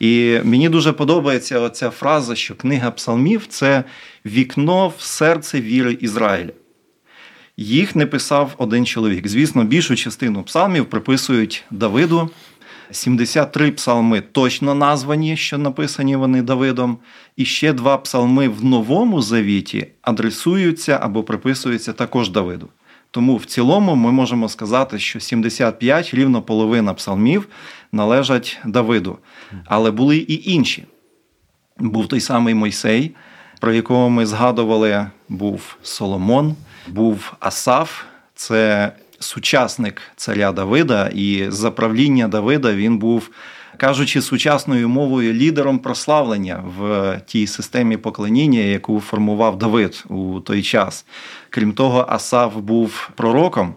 І 0.00 0.38
мені 0.44 0.68
дуже 0.68 0.92
подобається 0.92 1.60
оця 1.60 1.90
фраза, 1.90 2.34
що 2.34 2.54
книга 2.54 2.90
псалмів 2.90 3.46
це 3.48 3.84
вікно 4.26 4.92
в 4.98 5.02
серце 5.02 5.60
віри 5.60 5.98
Ізраїля. 6.00 6.50
Їх 7.56 7.96
не 7.96 8.06
писав 8.06 8.54
один 8.58 8.86
чоловік. 8.86 9.28
Звісно, 9.28 9.64
більшу 9.64 9.96
частину 9.96 10.42
псалмів 10.42 10.84
приписують 10.84 11.64
Давиду. 11.70 12.30
73 12.92 13.70
псалми 13.70 14.20
точно 14.20 14.74
названі, 14.74 15.36
що 15.36 15.58
написані 15.58 16.16
вони 16.16 16.42
Давидом, 16.42 16.98
і 17.36 17.44
ще 17.44 17.72
два 17.72 17.98
псалми 17.98 18.48
в 18.48 18.64
Новому 18.64 19.22
Завіті 19.22 19.86
адресуються 20.02 20.98
або 21.02 21.22
приписуються 21.22 21.92
також 21.92 22.30
Давиду. 22.30 22.68
Тому 23.10 23.36
в 23.36 23.44
цілому 23.44 23.94
ми 23.94 24.12
можемо 24.12 24.48
сказати, 24.48 24.98
що 24.98 25.20
75 25.20 26.14
рівно 26.14 26.42
половина 26.42 26.94
псалмів 26.94 27.48
належать 27.92 28.60
Давиду. 28.64 29.18
Але 29.64 29.90
були 29.90 30.16
і 30.16 30.52
інші. 30.52 30.84
Був 31.78 32.08
той 32.08 32.20
самий 32.20 32.54
Мойсей, 32.54 33.14
про 33.60 33.72
якого 33.72 34.10
ми 34.10 34.26
згадували, 34.26 35.06
був 35.28 35.76
Соломон, 35.82 36.54
був 36.88 37.32
Асаф. 37.40 38.02
Це 38.34 38.92
сучасник 39.22 40.02
царя 40.16 40.52
Давида, 40.52 41.10
і 41.14 41.44
за 41.48 41.70
правління 41.70 42.28
Давида 42.28 42.74
він 42.74 42.98
був. 42.98 43.30
Кажучи 43.76 44.22
сучасною 44.22 44.88
мовою 44.88 45.32
лідером 45.32 45.78
прославлення 45.78 46.64
в 46.78 47.20
тій 47.26 47.46
системі 47.46 47.96
поклоніння, 47.96 48.60
яку 48.60 49.00
формував 49.00 49.58
Давид 49.58 50.04
у 50.08 50.40
той 50.40 50.62
час. 50.62 51.06
Крім 51.50 51.72
того, 51.72 52.06
Асав 52.08 52.62
був 52.62 53.10
пророком, 53.14 53.74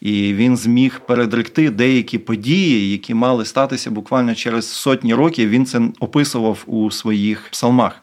і 0.00 0.34
він 0.34 0.56
зміг 0.56 1.00
передректи 1.06 1.70
деякі 1.70 2.18
події, 2.18 2.90
які 2.90 3.14
мали 3.14 3.44
статися 3.44 3.90
буквально 3.90 4.34
через 4.34 4.70
сотні 4.70 5.14
років. 5.14 5.48
Він 5.48 5.66
це 5.66 5.80
описував 6.00 6.62
у 6.66 6.90
своїх 6.90 7.48
псалмах. 7.50 8.02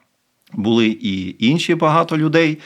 Були 0.54 0.88
і 0.88 1.36
інші 1.40 1.76
багато 1.76 2.18
людей. 2.18 2.58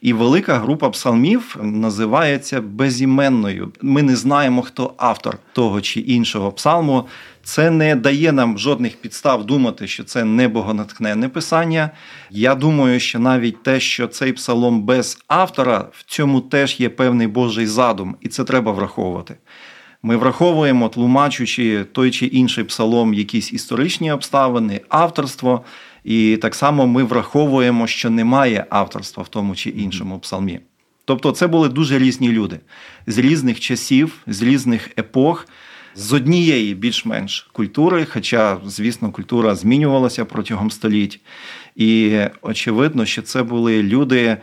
І 0.00 0.12
велика 0.12 0.58
група 0.58 0.90
псалмів 0.90 1.56
називається 1.62 2.60
безіменною. 2.60 3.72
Ми 3.82 4.02
не 4.02 4.16
знаємо, 4.16 4.62
хто 4.62 4.94
автор 4.96 5.38
того 5.52 5.80
чи 5.80 6.00
іншого 6.00 6.52
псалму. 6.52 7.06
Це 7.42 7.70
не 7.70 7.96
дає 7.96 8.32
нам 8.32 8.58
жодних 8.58 8.96
підстав 8.96 9.44
думати, 9.44 9.88
що 9.88 10.04
це 10.04 10.24
не 10.24 10.48
богонатхненне 10.48 11.28
писання. 11.28 11.90
Я 12.30 12.54
думаю, 12.54 13.00
що 13.00 13.18
навіть 13.18 13.62
те, 13.62 13.80
що 13.80 14.06
цей 14.06 14.32
псалом 14.32 14.82
без 14.82 15.18
автора, 15.28 15.88
в 15.92 16.04
цьому 16.04 16.40
теж 16.40 16.80
є 16.80 16.88
певний 16.88 17.26
Божий 17.26 17.66
задум, 17.66 18.16
і 18.20 18.28
це 18.28 18.44
треба 18.44 18.72
враховувати. 18.72 19.36
Ми 20.02 20.16
враховуємо, 20.16 20.88
тлумачучи 20.88 21.84
той 21.92 22.10
чи 22.10 22.26
інший 22.26 22.64
псалом, 22.64 23.14
якісь 23.14 23.52
історичні 23.52 24.12
обставини, 24.12 24.80
авторство. 24.88 25.64
І 26.06 26.36
так 26.36 26.54
само 26.54 26.86
ми 26.86 27.04
враховуємо, 27.04 27.86
що 27.86 28.10
немає 28.10 28.66
авторства 28.70 29.22
в 29.22 29.28
тому 29.28 29.54
чи 29.54 29.70
іншому 29.70 30.18
псалмі. 30.18 30.60
Тобто, 31.04 31.32
це 31.32 31.46
були 31.46 31.68
дуже 31.68 31.98
різні 31.98 32.28
люди 32.28 32.60
з 33.06 33.18
різних 33.18 33.60
часів, 33.60 34.18
з 34.26 34.42
різних 34.42 34.90
епох, 34.98 35.48
з 35.94 36.12
однієї 36.12 36.74
більш-менш 36.74 37.50
культури, 37.52 38.06
хоча, 38.12 38.58
звісно, 38.66 39.10
культура 39.10 39.54
змінювалася 39.54 40.24
протягом 40.24 40.70
століть. 40.70 41.20
І 41.76 42.20
очевидно, 42.42 43.06
що 43.06 43.22
це 43.22 43.42
були 43.42 43.82
люди 43.82 44.36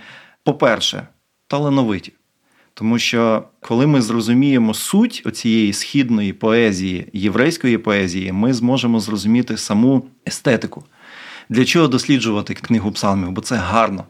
по-перше, 0.44 1.08
талановиті. 1.48 2.14
Тому 2.74 3.00
що 3.00 3.44
коли 3.62 3.88
ми 3.88 4.02
зрозуміємо 4.02 4.74
суть 4.74 5.28
цієї 5.34 5.74
східної 5.74 6.34
поезії, 6.34 7.08
єврейської 7.14 7.78
поезії, 7.78 8.32
ми 8.32 8.54
зможемо 8.54 9.00
зрозуміти 9.00 9.58
саму 9.58 10.06
естетику. 10.28 10.84
Для 11.50 11.66
чого 11.66 11.88
досліджувати 11.88 12.54
книгу 12.54 12.92
псалмів? 12.92 13.32
Бо 13.32 13.42
це 13.42 13.56
гарно. 13.56 14.06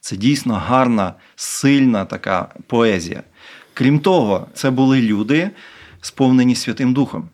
Це 0.00 0.16
дійсно 0.16 0.54
гарна, 0.54 1.14
сильна 1.36 2.04
така 2.04 2.48
поезія. 2.66 3.22
Крім 3.74 3.98
того, 3.98 4.46
це 4.54 4.70
були 4.70 5.02
люди, 5.02 5.50
сповнені 6.00 6.54
Святим 6.54 6.92
Духом. 6.94 7.28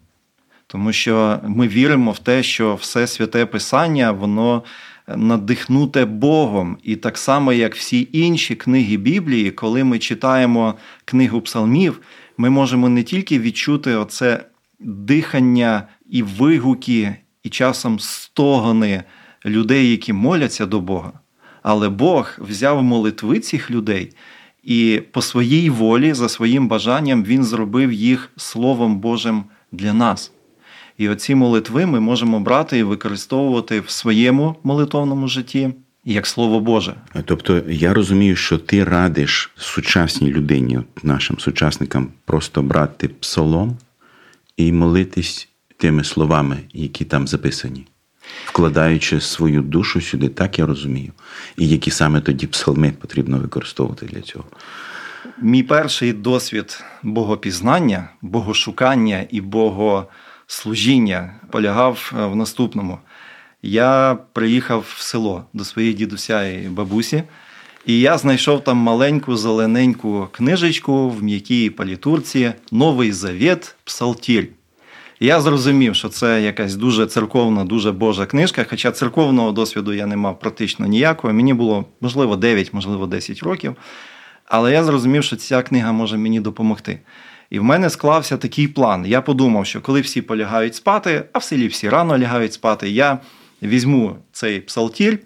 Тому 0.67 0.93
що 0.93 1.41
ми 1.47 1.69
віримо 1.69 2.12
в 2.12 2.19
те, 2.19 2.43
що 2.43 2.75
все 2.75 3.07
святе 3.07 3.47
Писання, 3.47 4.12
воно 4.12 4.62
надихнуте 5.09 6.05
Богом. 6.05 6.79
І 6.83 6.97
так 6.97 7.19
само, 7.19 7.53
як 7.53 7.75
всі 7.75 8.09
інші 8.12 8.55
книги 8.55 8.97
Біблії, 8.97 9.50
коли 9.50 9.85
ми 9.85 9.99
читаємо 9.99 10.75
книгу 11.05 11.41
псалмів, 11.41 12.00
ми 12.38 12.50
можемо 12.50 12.88
не 12.88 13.03
тільки 13.03 13.38
відчути 13.38 13.95
оце 13.95 14.45
дихання 14.81 15.88
і 16.11 16.23
вигуки, 16.23 17.17
і 17.43 17.49
часом 17.49 18.00
стогони 18.00 19.03
людей, 19.47 19.91
які 19.91 20.12
моляться 20.12 20.67
до 20.67 20.81
Бога. 20.81 21.12
Але 21.62 21.88
Бог 21.88 22.33
взяв 22.38 22.83
молитви 22.83 23.41
цих 23.41 23.71
людей 23.71 24.12
і 24.62 25.03
по 25.12 25.23
своїй 25.23 25.71
волі, 25.71 26.15
за 26.15 26.29
своїм 26.29 26.69
бажанням, 26.69 27.25
Він 27.25 27.45
зробив 27.45 27.93
їх 27.93 28.31
Словом 28.37 28.99
Божим 28.99 29.45
для 29.73 29.93
нас. 29.93 30.33
І 30.99 31.09
оці 31.09 31.35
молитви 31.35 31.87
ми 31.87 32.00
можемо 32.00 32.41
брати 32.41 32.79
і 32.79 32.83
використовувати 32.83 33.81
в 33.81 33.91
своєму 33.91 34.57
молитовному 34.62 35.29
житті 35.29 35.71
як 36.07 36.26
Слово 36.26 36.61
Боже. 36.61 36.95
Тобто 37.25 37.62
я 37.69 37.95
розумію, 37.95 38.37
що 38.37 38.59
ти 38.59 38.85
радиш 38.85 39.50
сучасній 39.57 40.33
людині, 40.33 40.81
нашим 41.03 41.38
сучасникам, 41.38 42.09
просто 42.25 42.62
брати 42.62 43.09
псалом 43.09 43.79
і 44.57 44.73
молитись 44.73 45.49
тими 45.76 46.05
словами, 46.05 46.59
які 46.73 47.05
там 47.05 47.29
записані, 47.29 47.87
вкладаючи 48.45 49.21
свою 49.21 49.62
душу 49.62 50.00
сюди, 50.00 50.28
так 50.28 50.59
я 50.59 50.66
розумію. 50.66 51.12
І 51.56 51.68
які 51.68 51.90
саме 51.90 52.21
тоді 52.21 52.47
псалми 52.47 52.92
потрібно 53.00 53.38
використовувати 53.38 54.06
для 54.06 54.21
цього. 54.21 54.45
Мій 55.42 55.62
перший 55.62 56.12
досвід 56.12 56.85
богопізнання, 57.02 58.09
богошукання 58.23 59.26
і 59.30 59.40
бого 59.40 60.06
служіння 60.47 61.35
полягав 61.50 62.12
е, 62.18 62.26
в 62.26 62.37
наступному. 62.37 62.99
Я 63.62 64.18
приїхав 64.33 64.85
в 64.97 65.00
село 65.00 65.45
до 65.52 65.64
своєї 65.64 65.95
дідуся 65.95 66.49
і 66.49 66.68
бабусі, 66.68 67.23
і 67.87 68.00
я 68.00 68.18
знайшов 68.18 68.64
там 68.64 68.76
маленьку 68.76 69.37
зелененьку 69.37 70.28
книжечку 70.33 71.11
в 71.11 71.23
м'якій 71.23 71.71
палітурці 71.71 72.52
Новий 72.73 73.12
Завіт 73.12 73.75
Псалтіль. 73.85 74.47
Я 75.20 75.40
зрозумів, 75.40 75.94
що 75.94 76.08
це 76.08 76.42
якась 76.42 76.75
дуже 76.75 77.06
церковна, 77.06 77.64
дуже 77.64 77.92
божа 77.92 78.26
книжка. 78.26 78.66
Хоча 78.70 78.90
церковного 78.90 79.52
досвіду 79.52 79.92
я 79.92 80.06
не 80.06 80.16
мав 80.16 80.38
практично 80.38 80.87
ніякого. 80.87 81.32
Мені 81.32 81.54
було, 81.54 81.85
можливо, 82.00 82.37
9, 82.37 82.75
можливо, 82.75 83.06
10 83.06 83.42
років. 83.42 83.76
Але 84.44 84.73
я 84.73 84.85
зрозумів, 84.85 85.25
що 85.25 85.37
ця 85.37 85.62
книга 85.62 85.92
може 85.92 86.16
мені 86.16 86.40
допомогти. 86.40 87.00
І 87.50 87.58
в 87.58 87.64
мене 87.64 87.90
склався 87.90 88.37
такий 88.37 88.68
план. 88.68 89.06
Я 89.06 89.20
подумав, 89.20 89.66
що 89.66 89.80
коли 89.80 90.00
всі 90.00 90.23
полягають 90.23 90.75
спати, 90.75 91.25
а 91.32 91.38
в 91.38 91.42
селі 91.42 91.66
всі 91.66 91.88
рано 91.88 92.18
лягають 92.18 92.52
спати, 92.52 92.90
я 92.90 93.18
візьму 93.62 94.16
цей 94.32 94.61
псалтір, 94.61 95.18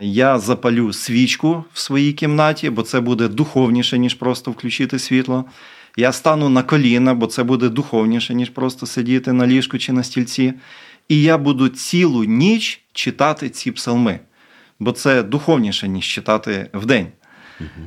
я 0.00 0.38
запалю 0.38 0.92
свічку 0.92 1.64
в 1.72 1.78
своїй 1.78 2.12
кімнаті, 2.12 2.70
бо 2.70 2.82
це 2.82 3.00
буде 3.00 3.28
духовніше, 3.28 3.98
ніж 3.98 4.14
просто 4.14 4.50
включити 4.50 4.98
світло. 4.98 5.44
Я 5.96 6.12
стану 6.12 6.48
на 6.48 6.62
коліна, 6.62 7.14
бо 7.14 7.26
це 7.26 7.42
буде 7.42 7.68
духовніше, 7.68 8.34
ніж 8.34 8.50
просто 8.50 8.86
сидіти 8.86 9.32
на 9.32 9.46
ліжку 9.46 9.78
чи 9.78 9.92
на 9.92 10.02
стільці. 10.02 10.54
І 11.08 11.22
я 11.22 11.38
буду 11.38 11.68
цілу 11.68 12.24
ніч 12.24 12.82
читати 12.92 13.48
ці 13.48 13.72
псалми, 13.72 14.20
бо 14.78 14.92
це 14.92 15.22
духовніше, 15.22 15.88
ніж 15.88 16.06
читати 16.06 16.70
вдень. 16.74 17.06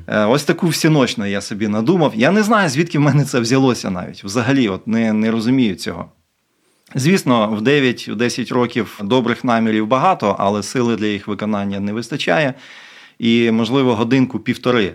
Е, 0.07 0.25
ось 0.25 0.43
таку 0.43 0.67
всіночну 0.67 1.25
я 1.25 1.41
собі 1.41 1.67
надумав. 1.67 2.13
Я 2.15 2.31
не 2.31 2.43
знаю, 2.43 2.69
звідки 2.69 2.97
в 2.97 3.01
мене 3.01 3.25
це 3.25 3.39
взялося 3.39 3.89
навіть. 3.89 4.23
Взагалі, 4.23 4.69
от 4.69 4.87
не, 4.87 5.13
не 5.13 5.31
розумію 5.31 5.75
цього. 5.75 6.11
Звісно, 6.95 7.47
в 7.47 7.61
9-10 7.61 8.53
років 8.53 8.99
добрих 9.03 9.43
намірів 9.43 9.87
багато, 9.87 10.35
але 10.39 10.63
сили 10.63 10.95
для 10.95 11.05
їх 11.05 11.27
виконання 11.27 11.79
не 11.79 11.93
вистачає. 11.93 12.53
І, 13.19 13.51
можливо, 13.51 13.95
годинку-півтори 13.95 14.93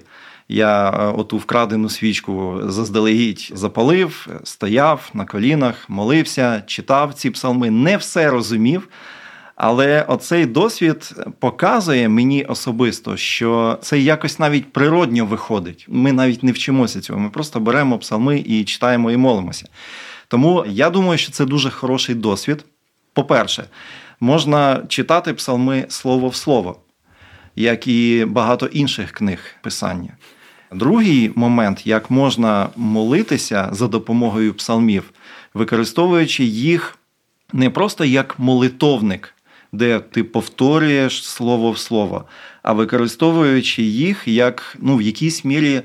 я 0.50 0.90
е, 0.90 0.92
оту 1.04 1.36
вкрадену 1.36 1.88
свічку 1.88 2.60
заздалегідь 2.64 3.50
запалив, 3.54 4.28
стояв 4.44 5.10
на 5.14 5.24
колінах, 5.24 5.90
молився, 5.90 6.62
читав 6.66 7.14
ці 7.14 7.30
псалми, 7.30 7.70
не 7.70 7.96
все 7.96 8.30
розумів. 8.30 8.88
Але 9.62 10.02
оцей 10.02 10.46
досвід 10.46 11.14
показує 11.38 12.08
мені 12.08 12.44
особисто, 12.44 13.16
що 13.16 13.78
це 13.82 13.98
якось 13.98 14.38
навіть 14.38 14.72
природньо 14.72 15.26
виходить. 15.26 15.86
Ми 15.88 16.12
навіть 16.12 16.42
не 16.42 16.52
вчимося 16.52 17.00
цього. 17.00 17.18
Ми 17.18 17.30
просто 17.30 17.60
беремо 17.60 17.98
псалми 17.98 18.42
і 18.46 18.64
читаємо 18.64 19.10
і 19.10 19.16
молимося. 19.16 19.68
Тому 20.28 20.64
я 20.68 20.90
думаю, 20.90 21.18
що 21.18 21.32
це 21.32 21.44
дуже 21.44 21.70
хороший 21.70 22.14
досвід. 22.14 22.64
По-перше, 23.12 23.64
можна 24.20 24.82
читати 24.88 25.34
псалми 25.34 25.86
слово 25.88 26.28
в 26.28 26.34
слово, 26.34 26.76
як 27.56 27.86
і 27.86 28.24
багато 28.24 28.66
інших 28.66 29.12
книг 29.12 29.38
писання. 29.62 30.16
Другий 30.72 31.32
момент, 31.34 31.86
як 31.86 32.10
можна 32.10 32.68
молитися 32.76 33.68
за 33.72 33.88
допомогою 33.88 34.54
псалмів, 34.54 35.10
використовуючи 35.54 36.44
їх 36.44 36.98
не 37.52 37.70
просто 37.70 38.04
як 38.04 38.38
молитовник 38.38 39.34
де 39.72 40.00
ти 40.00 40.24
повторюєш 40.24 41.26
слово 41.28 41.70
в 41.70 41.78
слово, 41.78 42.24
а 42.62 42.72
використовуючи 42.72 43.82
їх 43.82 44.28
як 44.28 44.76
ну, 44.80 44.96
в 44.96 45.02
якійсь 45.02 45.44
мірі 45.44 45.82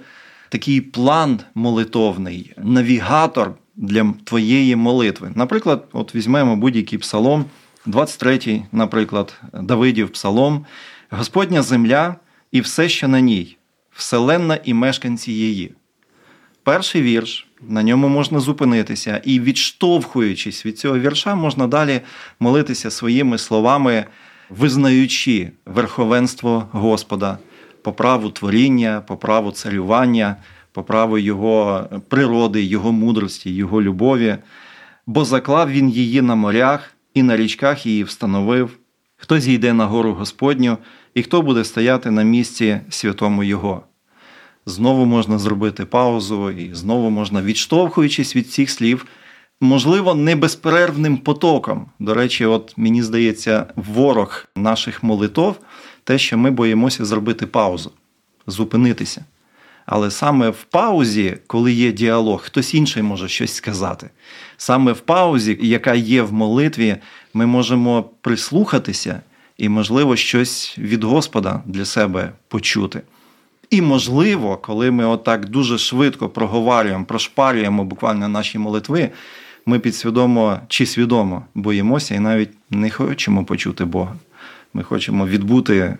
такий 0.49 0.81
план 0.81 1.39
молитовний, 1.55 2.53
навігатор 2.57 3.53
для 3.75 4.13
твоєї 4.23 4.75
молитви. 4.75 5.31
Наприклад, 5.35 5.87
от 5.93 6.15
візьмемо 6.15 6.55
будь-який 6.55 6.99
псалом, 6.99 7.45
23-й, 7.87 8.61
наприклад, 8.71 9.41
Давидів 9.53 10.09
Псалом, 10.09 10.65
Господня 11.09 11.61
земля 11.61 12.15
і 12.51 12.61
все, 12.61 12.89
що 12.89 13.07
на 13.07 13.19
ній, 13.19 13.57
вселенна 13.95 14.59
і 14.63 14.73
мешканці 14.73 15.31
її. 15.31 15.71
Перший 16.63 17.01
вірш 17.01 17.47
на 17.61 17.83
ньому 17.83 18.07
можна 18.07 18.39
зупинитися, 18.39 19.21
і, 19.25 19.39
відштовхуючись 19.39 20.65
від 20.65 20.79
цього 20.79 20.99
вірша, 20.99 21.35
можна 21.35 21.67
далі 21.67 22.01
молитися 22.39 22.91
своїми 22.91 23.37
словами, 23.37 24.05
визнаючи 24.49 25.51
верховенство 25.65 26.67
Господа, 26.71 27.37
по 27.81 27.93
праву 27.93 28.29
творіння, 28.29 29.03
по 29.07 29.17
праву 29.17 29.51
царювання, 29.51 30.35
по 30.71 30.83
праву 30.83 31.17
Його 31.17 31.85
природи, 32.09 32.63
Його 32.63 32.91
мудрості, 32.91 33.55
Його 33.55 33.81
любові, 33.81 34.37
бо 35.05 35.25
заклав 35.25 35.71
він 35.71 35.89
її 35.89 36.21
на 36.21 36.35
морях 36.35 36.91
і 37.13 37.23
на 37.23 37.37
річках 37.37 37.85
її 37.85 38.03
встановив. 38.03 38.77
Хто 39.17 39.39
зійде 39.39 39.73
на 39.73 39.85
гору 39.85 40.13
Господню, 40.13 40.77
і 41.15 41.23
хто 41.23 41.41
буде 41.41 41.63
стояти 41.63 42.11
на 42.11 42.23
місці 42.23 42.79
святому 42.89 43.43
Його 43.43 43.83
знову 44.65 45.05
можна 45.05 45.39
зробити 45.39 45.85
паузу, 45.85 46.51
і 46.51 46.73
знову 46.73 47.09
можна, 47.09 47.41
відштовхуючись 47.41 48.35
від 48.35 48.51
цих 48.51 48.69
слів, 48.69 49.05
можливо, 49.61 50.15
не 50.15 50.35
безперервним 50.35 51.17
потоком. 51.17 51.85
До 51.99 52.13
речі, 52.13 52.45
от 52.45 52.73
мені 52.77 53.03
здається, 53.03 53.65
ворог 53.75 54.45
наших 54.55 55.03
молитов 55.03 55.55
те, 56.03 56.17
що 56.17 56.37
ми 56.37 56.51
боїмося 56.51 57.05
зробити 57.05 57.47
паузу, 57.47 57.91
зупинитися. 58.47 59.25
Але 59.85 60.11
саме 60.11 60.49
в 60.49 60.63
паузі, 60.63 61.37
коли 61.47 61.73
є 61.73 61.91
діалог, 61.91 62.41
хтось 62.41 62.73
інший 62.73 63.03
може 63.03 63.27
щось 63.27 63.53
сказати. 63.53 64.09
Саме 64.57 64.91
в 64.91 64.99
паузі, 64.99 65.57
яка 65.61 65.93
є 65.93 66.21
в 66.21 66.33
молитві, 66.33 66.97
ми 67.33 67.45
можемо 67.45 68.03
прислухатися 68.21 69.21
і, 69.57 69.69
можливо, 69.69 70.15
щось 70.15 70.75
від 70.77 71.03
Господа 71.03 71.61
для 71.65 71.85
себе 71.85 72.31
почути. 72.47 73.01
І, 73.69 73.81
можливо, 73.81 74.57
коли 74.57 74.91
ми 74.91 75.05
отак 75.05 75.49
дуже 75.49 75.77
швидко 75.77 76.29
проговорюємо, 76.29 77.05
прошпарюємо 77.05 77.85
буквально 77.85 78.27
наші 78.27 78.59
молитви, 78.59 79.09
ми 79.65 79.79
підсвідомо 79.79 80.59
чи 80.67 80.85
свідомо 80.85 81.45
боїмося 81.55 82.15
і 82.15 82.19
навіть 82.19 82.49
не 82.69 82.89
хочемо 82.89 83.45
почути 83.45 83.85
Бога. 83.85 84.15
Ми 84.73 84.83
хочемо 84.83 85.27
відбути 85.27 85.77
е, 85.77 85.97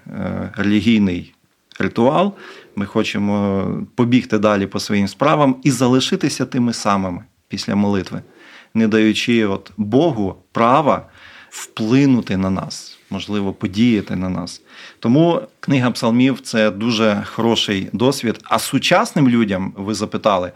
релігійний 0.55 1.33
ритуал, 1.79 2.33
ми 2.75 2.85
хочемо 2.85 3.67
побігти 3.95 4.39
далі 4.39 4.67
по 4.67 4.79
своїм 4.79 5.07
справам 5.07 5.55
і 5.63 5.71
залишитися 5.71 6.45
тими 6.45 6.73
самими 6.73 7.23
після 7.47 7.75
молитви, 7.75 8.21
не 8.73 8.87
даючи 8.87 9.45
от 9.45 9.71
Богу 9.77 10.35
права 10.51 11.05
вплинути 11.49 12.37
на 12.37 12.49
нас, 12.49 12.94
можливо, 13.09 13.53
подіяти 13.53 14.15
на 14.15 14.29
нас. 14.29 14.61
Тому 14.99 15.41
книга 15.59 15.91
псалмів 15.91 16.39
це 16.41 16.71
дуже 16.71 17.23
хороший 17.25 17.89
досвід. 17.93 18.39
А 18.43 18.59
сучасним 18.59 19.29
людям 19.29 19.73
ви 19.77 19.93
запитали, 19.93 20.51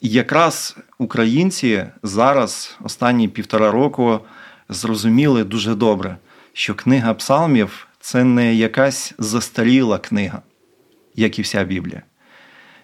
якраз 0.00 0.76
українці 0.98 1.84
зараз, 2.02 2.76
останні 2.84 3.28
півтора 3.28 3.70
року, 3.70 4.20
зрозуміли 4.68 5.44
дуже 5.44 5.74
добре, 5.74 6.16
що 6.52 6.74
книга 6.74 7.14
псалмів 7.14 7.86
це 8.00 8.24
не 8.24 8.54
якась 8.54 9.14
застаріла 9.18 9.98
книга, 9.98 10.42
як 11.14 11.38
і 11.38 11.42
вся 11.42 11.64
Біблія. 11.64 12.02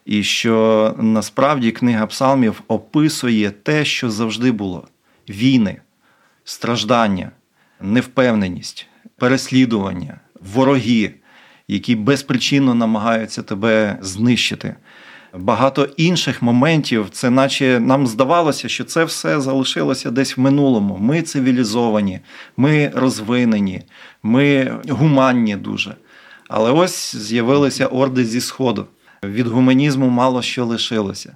І 0.04 0.22
що 0.22 0.94
насправді 0.98 1.70
книга 1.70 2.06
псалмів 2.06 2.62
описує 2.68 3.50
те, 3.50 3.84
що 3.84 4.10
завжди 4.10 4.52
було: 4.52 4.88
війни, 5.28 5.80
страждання, 6.44 7.30
невпевненість, 7.80 8.86
переслідування, 9.16 10.20
вороги, 10.54 11.14
які 11.68 11.96
безпричинно 11.96 12.74
намагаються 12.74 13.42
тебе 13.42 13.98
знищити. 14.00 14.74
Багато 15.34 15.88
інших 15.96 16.42
моментів, 16.42 17.06
це 17.12 17.30
наче 17.30 17.80
нам 17.80 18.06
здавалося, 18.06 18.68
що 18.68 18.84
це 18.84 19.04
все 19.04 19.40
залишилося 19.40 20.10
десь 20.10 20.36
в 20.36 20.40
минулому. 20.40 20.98
Ми 21.00 21.22
цивілізовані, 21.22 22.20
ми 22.56 22.92
розвинені, 22.94 23.82
ми 24.22 24.76
гуманні 24.88 25.56
дуже. 25.56 25.94
Але 26.48 26.70
ось 26.70 27.16
з'явилися 27.16 27.86
орди 27.86 28.24
зі 28.24 28.40
Сходу. 28.40 28.86
Від 29.24 29.46
гуманізму 29.46 30.08
мало 30.08 30.42
що 30.42 30.66
лишилося. 30.66 31.34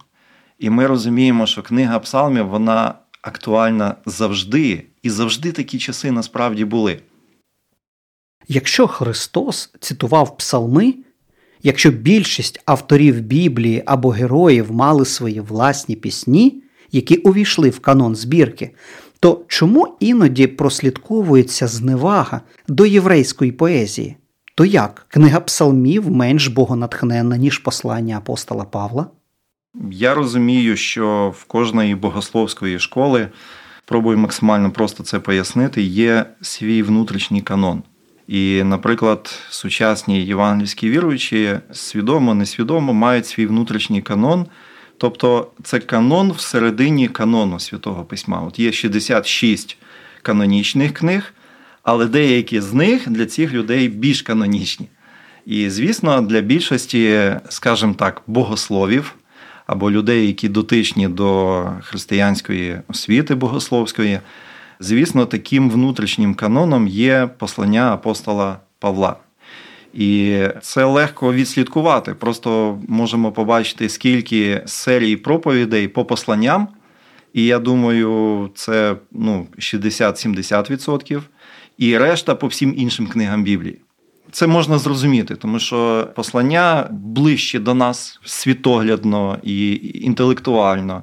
І 0.59 0.71
ми 0.71 0.87
розуміємо, 0.87 1.47
що 1.47 1.63
книга 1.63 1.99
псалмів 1.99 2.47
вона 2.47 2.95
актуальна 3.23 3.95
завжди, 4.07 4.87
і 5.03 5.11
завжди 5.11 5.53
такі 5.53 5.79
часи 5.79 6.11
насправді 6.11 6.65
були. 6.65 7.01
Якщо 8.49 8.87
Христос 8.89 9.71
цитував 9.81 10.37
псалми, 10.37 10.95
якщо 11.63 11.91
більшість 11.91 12.63
авторів 12.65 13.21
Біблії 13.21 13.83
або 13.87 14.09
героїв 14.09 14.73
мали 14.73 15.05
свої 15.05 15.41
власні 15.41 15.97
пісні, 15.97 16.63
які 16.93 17.17
увійшли 17.17 17.71
в 17.71 17.81
канон 17.81 18.17
збірки, 18.17 18.71
то 19.21 19.45
чому 19.49 19.97
іноді 20.01 20.47
прослідковується 20.47 21.67
зневага 21.67 22.41
до 22.69 22.87
єврейської 22.87 23.53
поезії? 23.53 24.17
То 24.55 24.65
як 24.65 25.07
книга 25.09 25.41
псалмів 25.41 26.11
менш 26.11 26.47
богонатхненна, 26.47 27.37
ніж 27.37 27.59
послання 27.59 28.17
апостола 28.17 28.65
Павла? 28.65 29.07
Я 29.91 30.15
розумію, 30.15 30.77
що 30.77 31.35
в 31.39 31.45
кожної 31.45 31.95
богословської 31.95 32.79
школи, 32.79 33.29
пробую 33.85 34.19
максимально 34.19 34.71
просто 34.71 35.03
це 35.03 35.19
пояснити, 35.19 35.83
є 35.83 36.25
свій 36.41 36.83
внутрішній 36.83 37.43
канон. 37.43 37.83
І, 38.29 38.63
наприклад, 38.63 39.39
сучасні 39.51 40.25
євангельські 40.25 40.91
віруючі 40.91 41.59
свідомо, 41.73 42.35
несвідомо 42.35 42.93
мають 42.93 43.27
свій 43.27 43.47
внутрішній 43.47 44.03
канон. 44.03 44.47
Тобто 44.99 45.51
це 45.63 45.79
канон 45.79 46.33
всередині 46.33 47.09
канону 47.09 47.61
Святого 47.61 48.05
Письма. 48.05 48.43
От 48.43 48.59
є 48.59 48.73
66 48.73 49.79
канонічних 50.23 50.95
книг, 50.95 51.35
але 51.83 52.07
деякі 52.07 52.61
з 52.61 52.73
них 52.73 53.11
для 53.11 53.27
цих 53.27 53.53
людей 53.53 53.89
більш 53.89 54.23
канонічні. 54.23 54.89
І, 55.47 55.71
звісно, 55.71 56.23
для 56.23 56.41
більшості, 56.41 57.33
скажімо 57.49 57.95
так, 57.95 58.23
богословів 58.27 59.15
або 59.67 59.91
людей, 59.91 60.27
які 60.27 60.49
дотичні 60.49 61.09
до 61.09 61.65
християнської 61.83 62.81
освіти 62.89 63.35
богословської, 63.35 64.21
звісно, 64.81 65.27
таким 65.27 65.71
внутрішнім 65.71 66.35
каноном 66.35 66.89
є 66.89 67.29
послання 67.39 67.93
апостола 67.93 68.57
Павла. 68.79 69.17
І 69.95 70.43
це 70.63 70.85
легко 70.85 71.33
відслідкувати. 71.33 72.15
Просто 72.15 72.79
можемо 72.89 73.33
побачити, 73.33 73.89
скільки 73.89 74.63
серій 74.67 75.17
проповідей 75.17 75.89
по 75.89 76.05
посланням. 76.05 76.69
І 77.33 77.45
я 77.45 77.59
думаю, 77.59 78.51
це 78.55 78.97
ну, 79.13 79.47
60-70%. 79.59 81.21
І 81.79 81.99
решта 81.99 82.35
по 82.35 82.47
всім 82.47 82.75
іншим 82.77 83.07
книгам 83.07 83.43
Біблії. 83.43 83.79
Це 84.33 84.47
можна 84.47 84.79
зрозуміти, 84.79 85.37
тому 85.37 85.59
що 85.59 86.09
послання 86.15 86.89
ближче 86.91 87.59
до 87.59 87.75
нас 87.75 88.21
світоглядно 88.25 89.39
і 89.43 89.81
інтелектуально. 89.95 91.03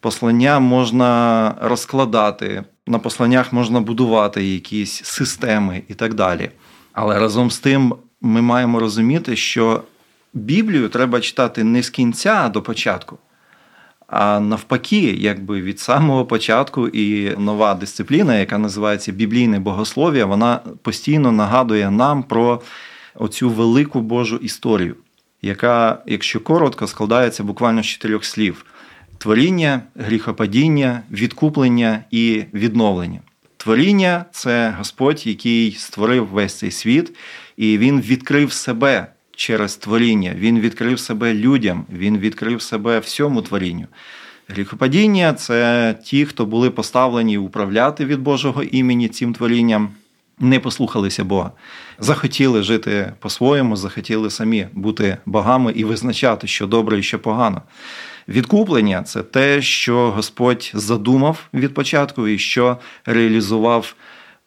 Послання 0.00 0.60
можна 0.60 1.54
розкладати, 1.62 2.64
на 2.86 2.98
посланнях 2.98 3.52
можна 3.52 3.80
будувати 3.80 4.44
якісь 4.44 5.04
системи 5.04 5.82
і 5.88 5.94
так 5.94 6.14
далі. 6.14 6.50
Але 6.92 7.18
разом 7.18 7.50
з 7.50 7.58
тим 7.58 7.94
ми 8.20 8.42
маємо 8.42 8.80
розуміти, 8.80 9.36
що 9.36 9.82
Біблію 10.34 10.88
треба 10.88 11.20
читати 11.20 11.64
не 11.64 11.82
з 11.82 11.90
кінця 11.90 12.42
а 12.44 12.48
до 12.48 12.62
початку, 12.62 13.18
а 14.12 14.40
навпаки, 14.40 15.16
якби 15.18 15.62
від 15.62 15.80
самого 15.80 16.26
початку 16.26 16.88
і 16.88 17.36
нова 17.38 17.74
дисципліна, 17.74 18.38
яка 18.38 18.58
називається 18.58 19.12
біблійне 19.12 19.58
богослов'я, 19.58 20.26
вона 20.26 20.60
постійно 20.82 21.32
нагадує 21.32 21.90
нам 21.90 22.22
про 22.22 22.60
оцю 23.14 23.50
велику 23.50 24.00
Божу 24.00 24.36
історію, 24.36 24.96
яка, 25.42 26.02
якщо 26.06 26.40
коротко, 26.40 26.86
складається 26.86 27.44
буквально 27.44 27.82
з 27.82 27.86
чотирьох 27.86 28.24
слів: 28.24 28.66
творіння, 29.18 29.82
гріхопадіння, 29.94 31.02
відкуплення 31.10 32.04
і 32.10 32.44
відновлення. 32.54 33.20
Творіння 33.56 34.24
це 34.32 34.74
Господь, 34.78 35.26
який 35.26 35.72
створив 35.72 36.26
весь 36.26 36.54
цей 36.54 36.70
світ, 36.70 37.16
і 37.56 37.78
він 37.78 38.00
відкрив 38.00 38.52
себе 38.52 39.06
через 39.36 39.76
творіння. 39.76 40.34
Він 40.38 40.60
відкрив 40.60 41.00
себе 41.00 41.34
людям, 41.34 41.84
він 41.92 42.18
відкрив 42.18 42.62
себе 42.62 42.98
всьому 42.98 43.42
творінню. 43.42 43.86
Гріхопадіння 44.48 45.32
це 45.32 45.94
ті, 46.04 46.24
хто 46.24 46.46
були 46.46 46.70
поставлені 46.70 47.38
управляти 47.38 48.04
від 48.04 48.20
Божого 48.20 48.62
імені 48.62 49.08
цим 49.08 49.34
творінням, 49.34 49.88
не 50.40 50.60
послухалися 50.60 51.24
Бога, 51.24 51.50
захотіли 51.98 52.62
жити 52.62 53.12
по-своєму, 53.18 53.76
захотіли 53.76 54.30
самі 54.30 54.66
бути 54.72 55.16
богами 55.26 55.72
і 55.72 55.84
визначати, 55.84 56.46
що 56.46 56.66
добре 56.66 56.98
і 56.98 57.02
що 57.02 57.18
погано. 57.18 57.62
Відкуплення 58.28 59.02
це 59.02 59.22
те, 59.22 59.62
що 59.62 60.10
Господь 60.10 60.70
задумав 60.74 61.38
від 61.54 61.74
початку 61.74 62.28
і 62.28 62.38
що 62.38 62.76
реалізував 63.06 63.94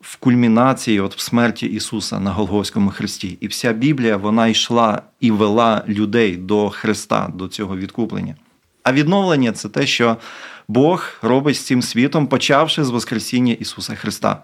в 0.05 0.15
кульмінації, 0.15 0.99
от 0.99 1.15
в 1.15 1.19
смерті 1.19 1.65
Ісуса 1.65 2.19
на 2.19 2.31
Голгофському 2.31 2.89
Христі. 2.89 3.37
І 3.41 3.47
вся 3.47 3.73
Біблія 3.73 4.17
вона 4.17 4.47
йшла 4.47 5.01
і 5.19 5.31
вела 5.31 5.83
людей 5.87 6.37
до 6.37 6.69
Христа, 6.69 7.31
до 7.35 7.47
цього 7.47 7.77
відкуплення. 7.77 8.35
А 8.83 8.93
відновлення 8.93 9.51
це 9.51 9.69
те, 9.69 9.87
що 9.87 10.17
Бог 10.67 11.09
робить 11.21 11.55
з 11.55 11.65
цим 11.65 11.81
світом, 11.81 12.27
почавши 12.27 12.83
з 12.83 12.89
Воскресіння 12.89 13.53
Ісуса 13.53 13.95
Христа. 13.95 14.43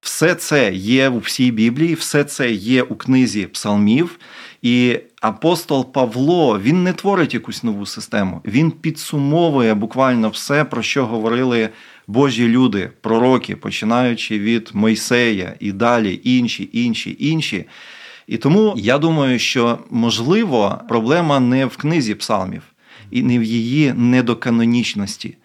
Все 0.00 0.34
це 0.34 0.72
є 0.74 1.08
у 1.08 1.18
всій 1.18 1.50
Біблії, 1.50 1.94
все 1.94 2.24
це 2.24 2.50
є 2.50 2.82
у 2.82 2.94
книзі 2.94 3.46
псалмів. 3.46 4.18
І 4.62 4.98
апостол 5.20 5.92
Павло 5.92 6.58
він 6.58 6.82
не 6.82 6.92
творить 6.92 7.34
якусь 7.34 7.62
нову 7.62 7.86
систему, 7.86 8.40
він 8.44 8.70
підсумовує 8.70 9.74
буквально 9.74 10.28
все, 10.28 10.64
про 10.64 10.82
що 10.82 11.06
говорили 11.06 11.68
Божі 12.10 12.48
люди, 12.48 12.90
пророки, 13.00 13.56
починаючи 13.56 14.38
від 14.38 14.70
Мойсея 14.74 15.54
і 15.60 15.72
далі 15.72 16.20
інші, 16.24 16.70
інші, 16.72 17.16
інші. 17.18 17.64
І 18.26 18.36
тому 18.36 18.74
я 18.76 18.98
думаю, 18.98 19.38
що 19.38 19.78
можливо 19.90 20.80
проблема 20.88 21.40
не 21.40 21.66
в 21.66 21.76
книзі 21.76 22.14
псалмів 22.14 22.62
і 23.10 23.22
не 23.22 23.38
в 23.38 23.42
її 23.42 23.92
недоканонічності, 23.92 25.36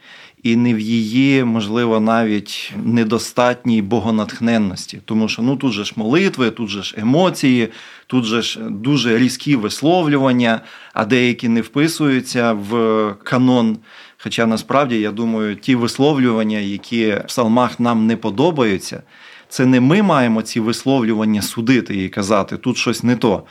і 0.44 0.56
не 0.56 0.74
в 0.74 0.80
її, 0.80 1.44
можливо, 1.44 2.00
навіть 2.00 2.74
недостатній 2.84 3.82
богонатхненності. 3.82 5.02
Тому 5.06 5.28
що 5.28 5.42
ну 5.42 5.56
тут 5.56 5.74
же 5.74 5.84
ж 5.84 5.94
молитви, 5.96 6.52
тут 6.52 6.70
же 6.70 6.84
ж 6.84 6.96
емоції, 6.98 7.70
тут 8.08 8.26
же 8.26 8.42
ж 8.42 8.60
дуже 8.60 9.18
різкі 9.18 9.56
висловлювання, 9.56 10.62
а 10.94 11.06
деякі 11.06 11.50
не 11.50 11.62
вписуються 11.62 12.54
в 12.54 13.14
канон. 13.24 13.78
Хоча 14.18 14.46
насправді 14.46 15.00
я 15.00 15.12
думаю, 15.12 15.56
ті 15.56 15.76
висловлювання, 15.76 16.58
які 16.58 17.12
в 17.12 17.24
псалмах 17.28 17.80
нам 17.80 18.08
не 18.08 18.18
подобаються, 18.18 19.04
це 19.50 19.66
не 19.66 19.80
ми 19.80 20.02
маємо 20.02 20.42
ці 20.42 20.60
висловлювання 20.60 21.42
судити 21.42 22.04
і 22.04 22.10
казати, 22.10 22.58
тут 22.58 22.78
щось 22.78 23.04
не 23.04 23.16
то, 23.16 23.44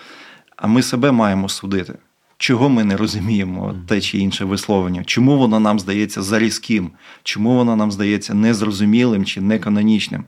а 0.56 0.66
ми 0.66 0.82
себе 0.82 1.12
маємо 1.12 1.48
судити. 1.48 1.94
Чого 2.38 2.68
ми 2.68 2.84
не 2.84 2.96
розуміємо 2.96 3.74
те 3.88 4.00
чи 4.00 4.18
інше 4.18 4.44
висловлення? 4.44 5.04
Чому 5.04 5.38
воно 5.38 5.60
нам 5.60 5.80
здається 5.80 6.22
зарізким? 6.22 6.90
Чому 7.22 7.54
воно 7.54 7.76
нам 7.76 7.92
здається 7.92 8.34
незрозумілим 8.34 9.24
чи 9.24 9.40
неканонічним? 9.40 10.24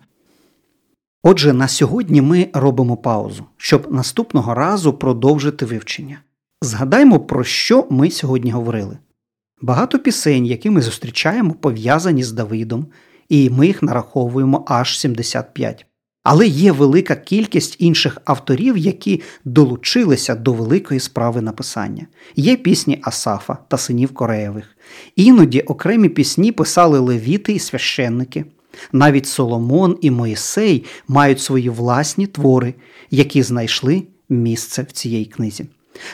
Отже, 1.23 1.53
на 1.53 1.69
сьогодні 1.69 2.23
ми 2.23 2.49
робимо 2.53 2.97
паузу, 2.97 3.45
щоб 3.57 3.93
наступного 3.93 4.55
разу 4.55 4.93
продовжити 4.93 5.67
вивчення. 5.67 6.19
Згадаймо, 6.63 7.21
про 7.21 7.45
що 7.45 7.87
ми 7.91 8.11
сьогодні 8.11 8.51
говорили. 8.51 8.99
Багато 9.61 9.99
пісень, 9.99 10.47
які 10.47 10.71
ми 10.71 10.81
зустрічаємо, 10.81 11.55
пов'язані 11.55 12.25
з 12.25 12.33
Давидом, 12.33 12.87
і 13.29 13.51
ми 13.51 13.67
їх 13.67 13.83
нараховуємо 13.83 14.65
аж 14.69 14.99
75. 14.99 15.87
Але 16.23 16.47
є 16.47 16.73
велика 16.73 17.17
кількість 17.17 17.77
інших 17.79 18.19
авторів, 18.25 18.77
які 18.77 19.23
долучилися 19.45 20.35
до 20.35 20.53
великої 20.53 21.01
справи 21.01 21.41
написання. 21.41 22.07
Є 22.37 22.57
пісні 22.57 22.99
Асафа 23.03 23.59
та 23.69 23.77
синів 23.77 24.15
Кореєвих. 24.15 24.77
Іноді 25.17 25.61
окремі 25.61 26.09
пісні 26.09 26.53
писали 26.53 26.99
левіти 26.99 27.53
і 27.53 27.59
священники. 27.59 28.45
Навіть 28.93 29.27
Соломон 29.27 29.99
і 30.01 30.11
Моїсей 30.11 30.85
мають 31.09 31.41
свої 31.41 31.69
власні 31.69 32.27
твори, 32.27 32.75
які 33.11 33.43
знайшли 33.43 34.03
місце 34.29 34.83
в 34.83 34.93
цій 34.93 35.25
книзі. 35.25 35.67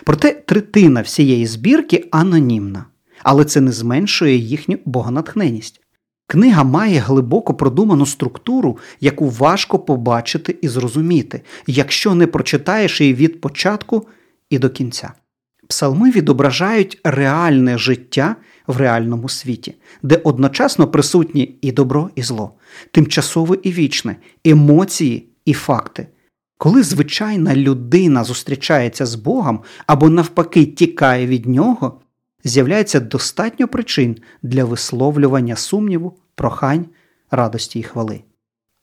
Проте 0.04 0.32
третина 0.32 1.00
всієї 1.00 1.46
збірки 1.46 2.08
анонімна, 2.10 2.84
але 3.22 3.44
це 3.44 3.60
не 3.60 3.72
зменшує 3.72 4.36
їхню 4.36 4.78
богонатхненість. 4.84 5.80
Книга 6.26 6.64
має 6.64 6.98
глибоко 6.98 7.54
продуману 7.54 8.06
структуру, 8.06 8.78
яку 9.00 9.28
важко 9.28 9.78
побачити 9.78 10.56
і 10.62 10.68
зрозуміти, 10.68 11.42
якщо 11.66 12.14
не 12.14 12.26
прочитаєш 12.26 13.00
її 13.00 13.14
від 13.14 13.40
початку 13.40 14.08
і 14.50 14.58
до 14.58 14.70
кінця. 14.70 15.12
Псалми 15.68 16.10
відображають 16.10 17.00
реальне 17.04 17.78
життя 17.78 18.36
в 18.66 18.76
реальному 18.76 19.28
світі, 19.28 19.74
де 20.02 20.16
одночасно 20.24 20.88
присутні 20.88 21.58
і 21.62 21.72
добро, 21.72 22.10
і 22.14 22.22
зло, 22.22 22.52
тимчасове 22.90 23.56
і 23.62 23.72
вічне, 23.72 24.16
емоції 24.44 25.28
і 25.44 25.52
факти. 25.52 26.06
Коли 26.58 26.82
звичайна 26.82 27.56
людина 27.56 28.24
зустрічається 28.24 29.06
з 29.06 29.14
Богом 29.14 29.60
або 29.86 30.08
навпаки 30.08 30.66
тікає 30.66 31.26
від 31.26 31.46
нього, 31.46 32.00
з'являється 32.44 33.00
достатньо 33.00 33.68
причин 33.68 34.16
для 34.42 34.64
висловлювання 34.64 35.56
сумніву, 35.56 36.16
прохань, 36.34 36.86
радості 37.30 37.78
і 37.78 37.82
хвали. 37.82 38.20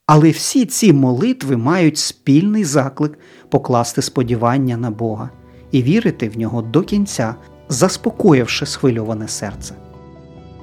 Але 0.06 0.30
всі 0.30 0.66
ці 0.66 0.92
молитви 0.92 1.56
мають 1.56 1.98
спільний 1.98 2.64
заклик 2.64 3.18
покласти 3.48 4.02
сподівання 4.02 4.76
на 4.76 4.90
Бога 4.90 5.30
і 5.72 5.82
вірити 5.82 6.28
в 6.28 6.38
нього 6.38 6.62
до 6.62 6.82
кінця, 6.82 7.34
заспокоївши 7.68 8.66
схвильоване 8.66 9.28
серце. 9.28 9.74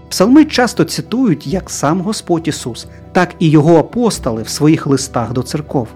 Псалми 0.10 0.45
часто 0.45 0.83
цитують 0.83 1.47
як 1.47 1.69
сам 1.69 2.01
Господь 2.01 2.47
Ісус, 2.47 2.88
так 3.12 3.36
і 3.39 3.49
його 3.49 3.77
апостоли 3.77 4.41
в 4.43 4.49
своїх 4.49 4.88
листах 4.88 5.33
до 5.33 5.43
церков. 5.43 5.88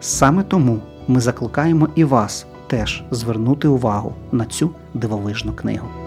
Саме 0.00 0.42
тому 0.42 0.80
ми 1.08 1.20
закликаємо 1.20 1.88
і 1.94 2.04
вас 2.04 2.46
теж 2.66 3.02
звернути 3.10 3.68
увагу 3.68 4.14
на 4.32 4.44
цю 4.44 4.70
дивовижну 4.94 5.52
книгу. 5.52 6.01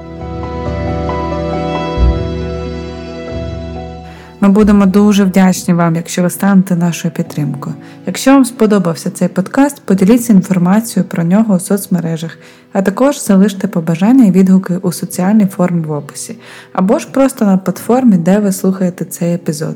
Ми 4.46 4.52
будемо 4.52 4.86
дуже 4.86 5.24
вдячні 5.24 5.74
вам, 5.74 5.96
якщо 5.96 6.22
ви 6.24 6.30
станете 6.30 6.76
нашою 6.76 7.14
підтримкою. 7.14 7.76
Якщо 8.06 8.32
вам 8.32 8.46
сподобався 8.46 9.12
цей 9.12 9.28
подкаст, 9.28 9.82
поділіться 9.86 10.34
інформацією 10.34 11.10
про 11.10 11.24
нього 11.24 11.56
у 11.56 11.60
соцмережах, 11.60 12.38
а 12.74 12.82
також 12.82 13.24
залиште 13.26 13.68
побажання 13.68 14.26
і 14.26 14.32
відгуки 14.32 14.78
у 14.78 14.92
соціальній 14.92 15.46
формі 15.46 15.82
в 15.86 15.92
описі, 15.92 16.38
або 16.74 17.00
ж 17.00 17.08
просто 17.12 17.46
на 17.46 17.58
платформі, 17.58 18.18
де 18.18 18.40
ви 18.40 18.52
слухаєте 18.52 19.06
цей 19.06 19.34
епізод. 19.34 19.76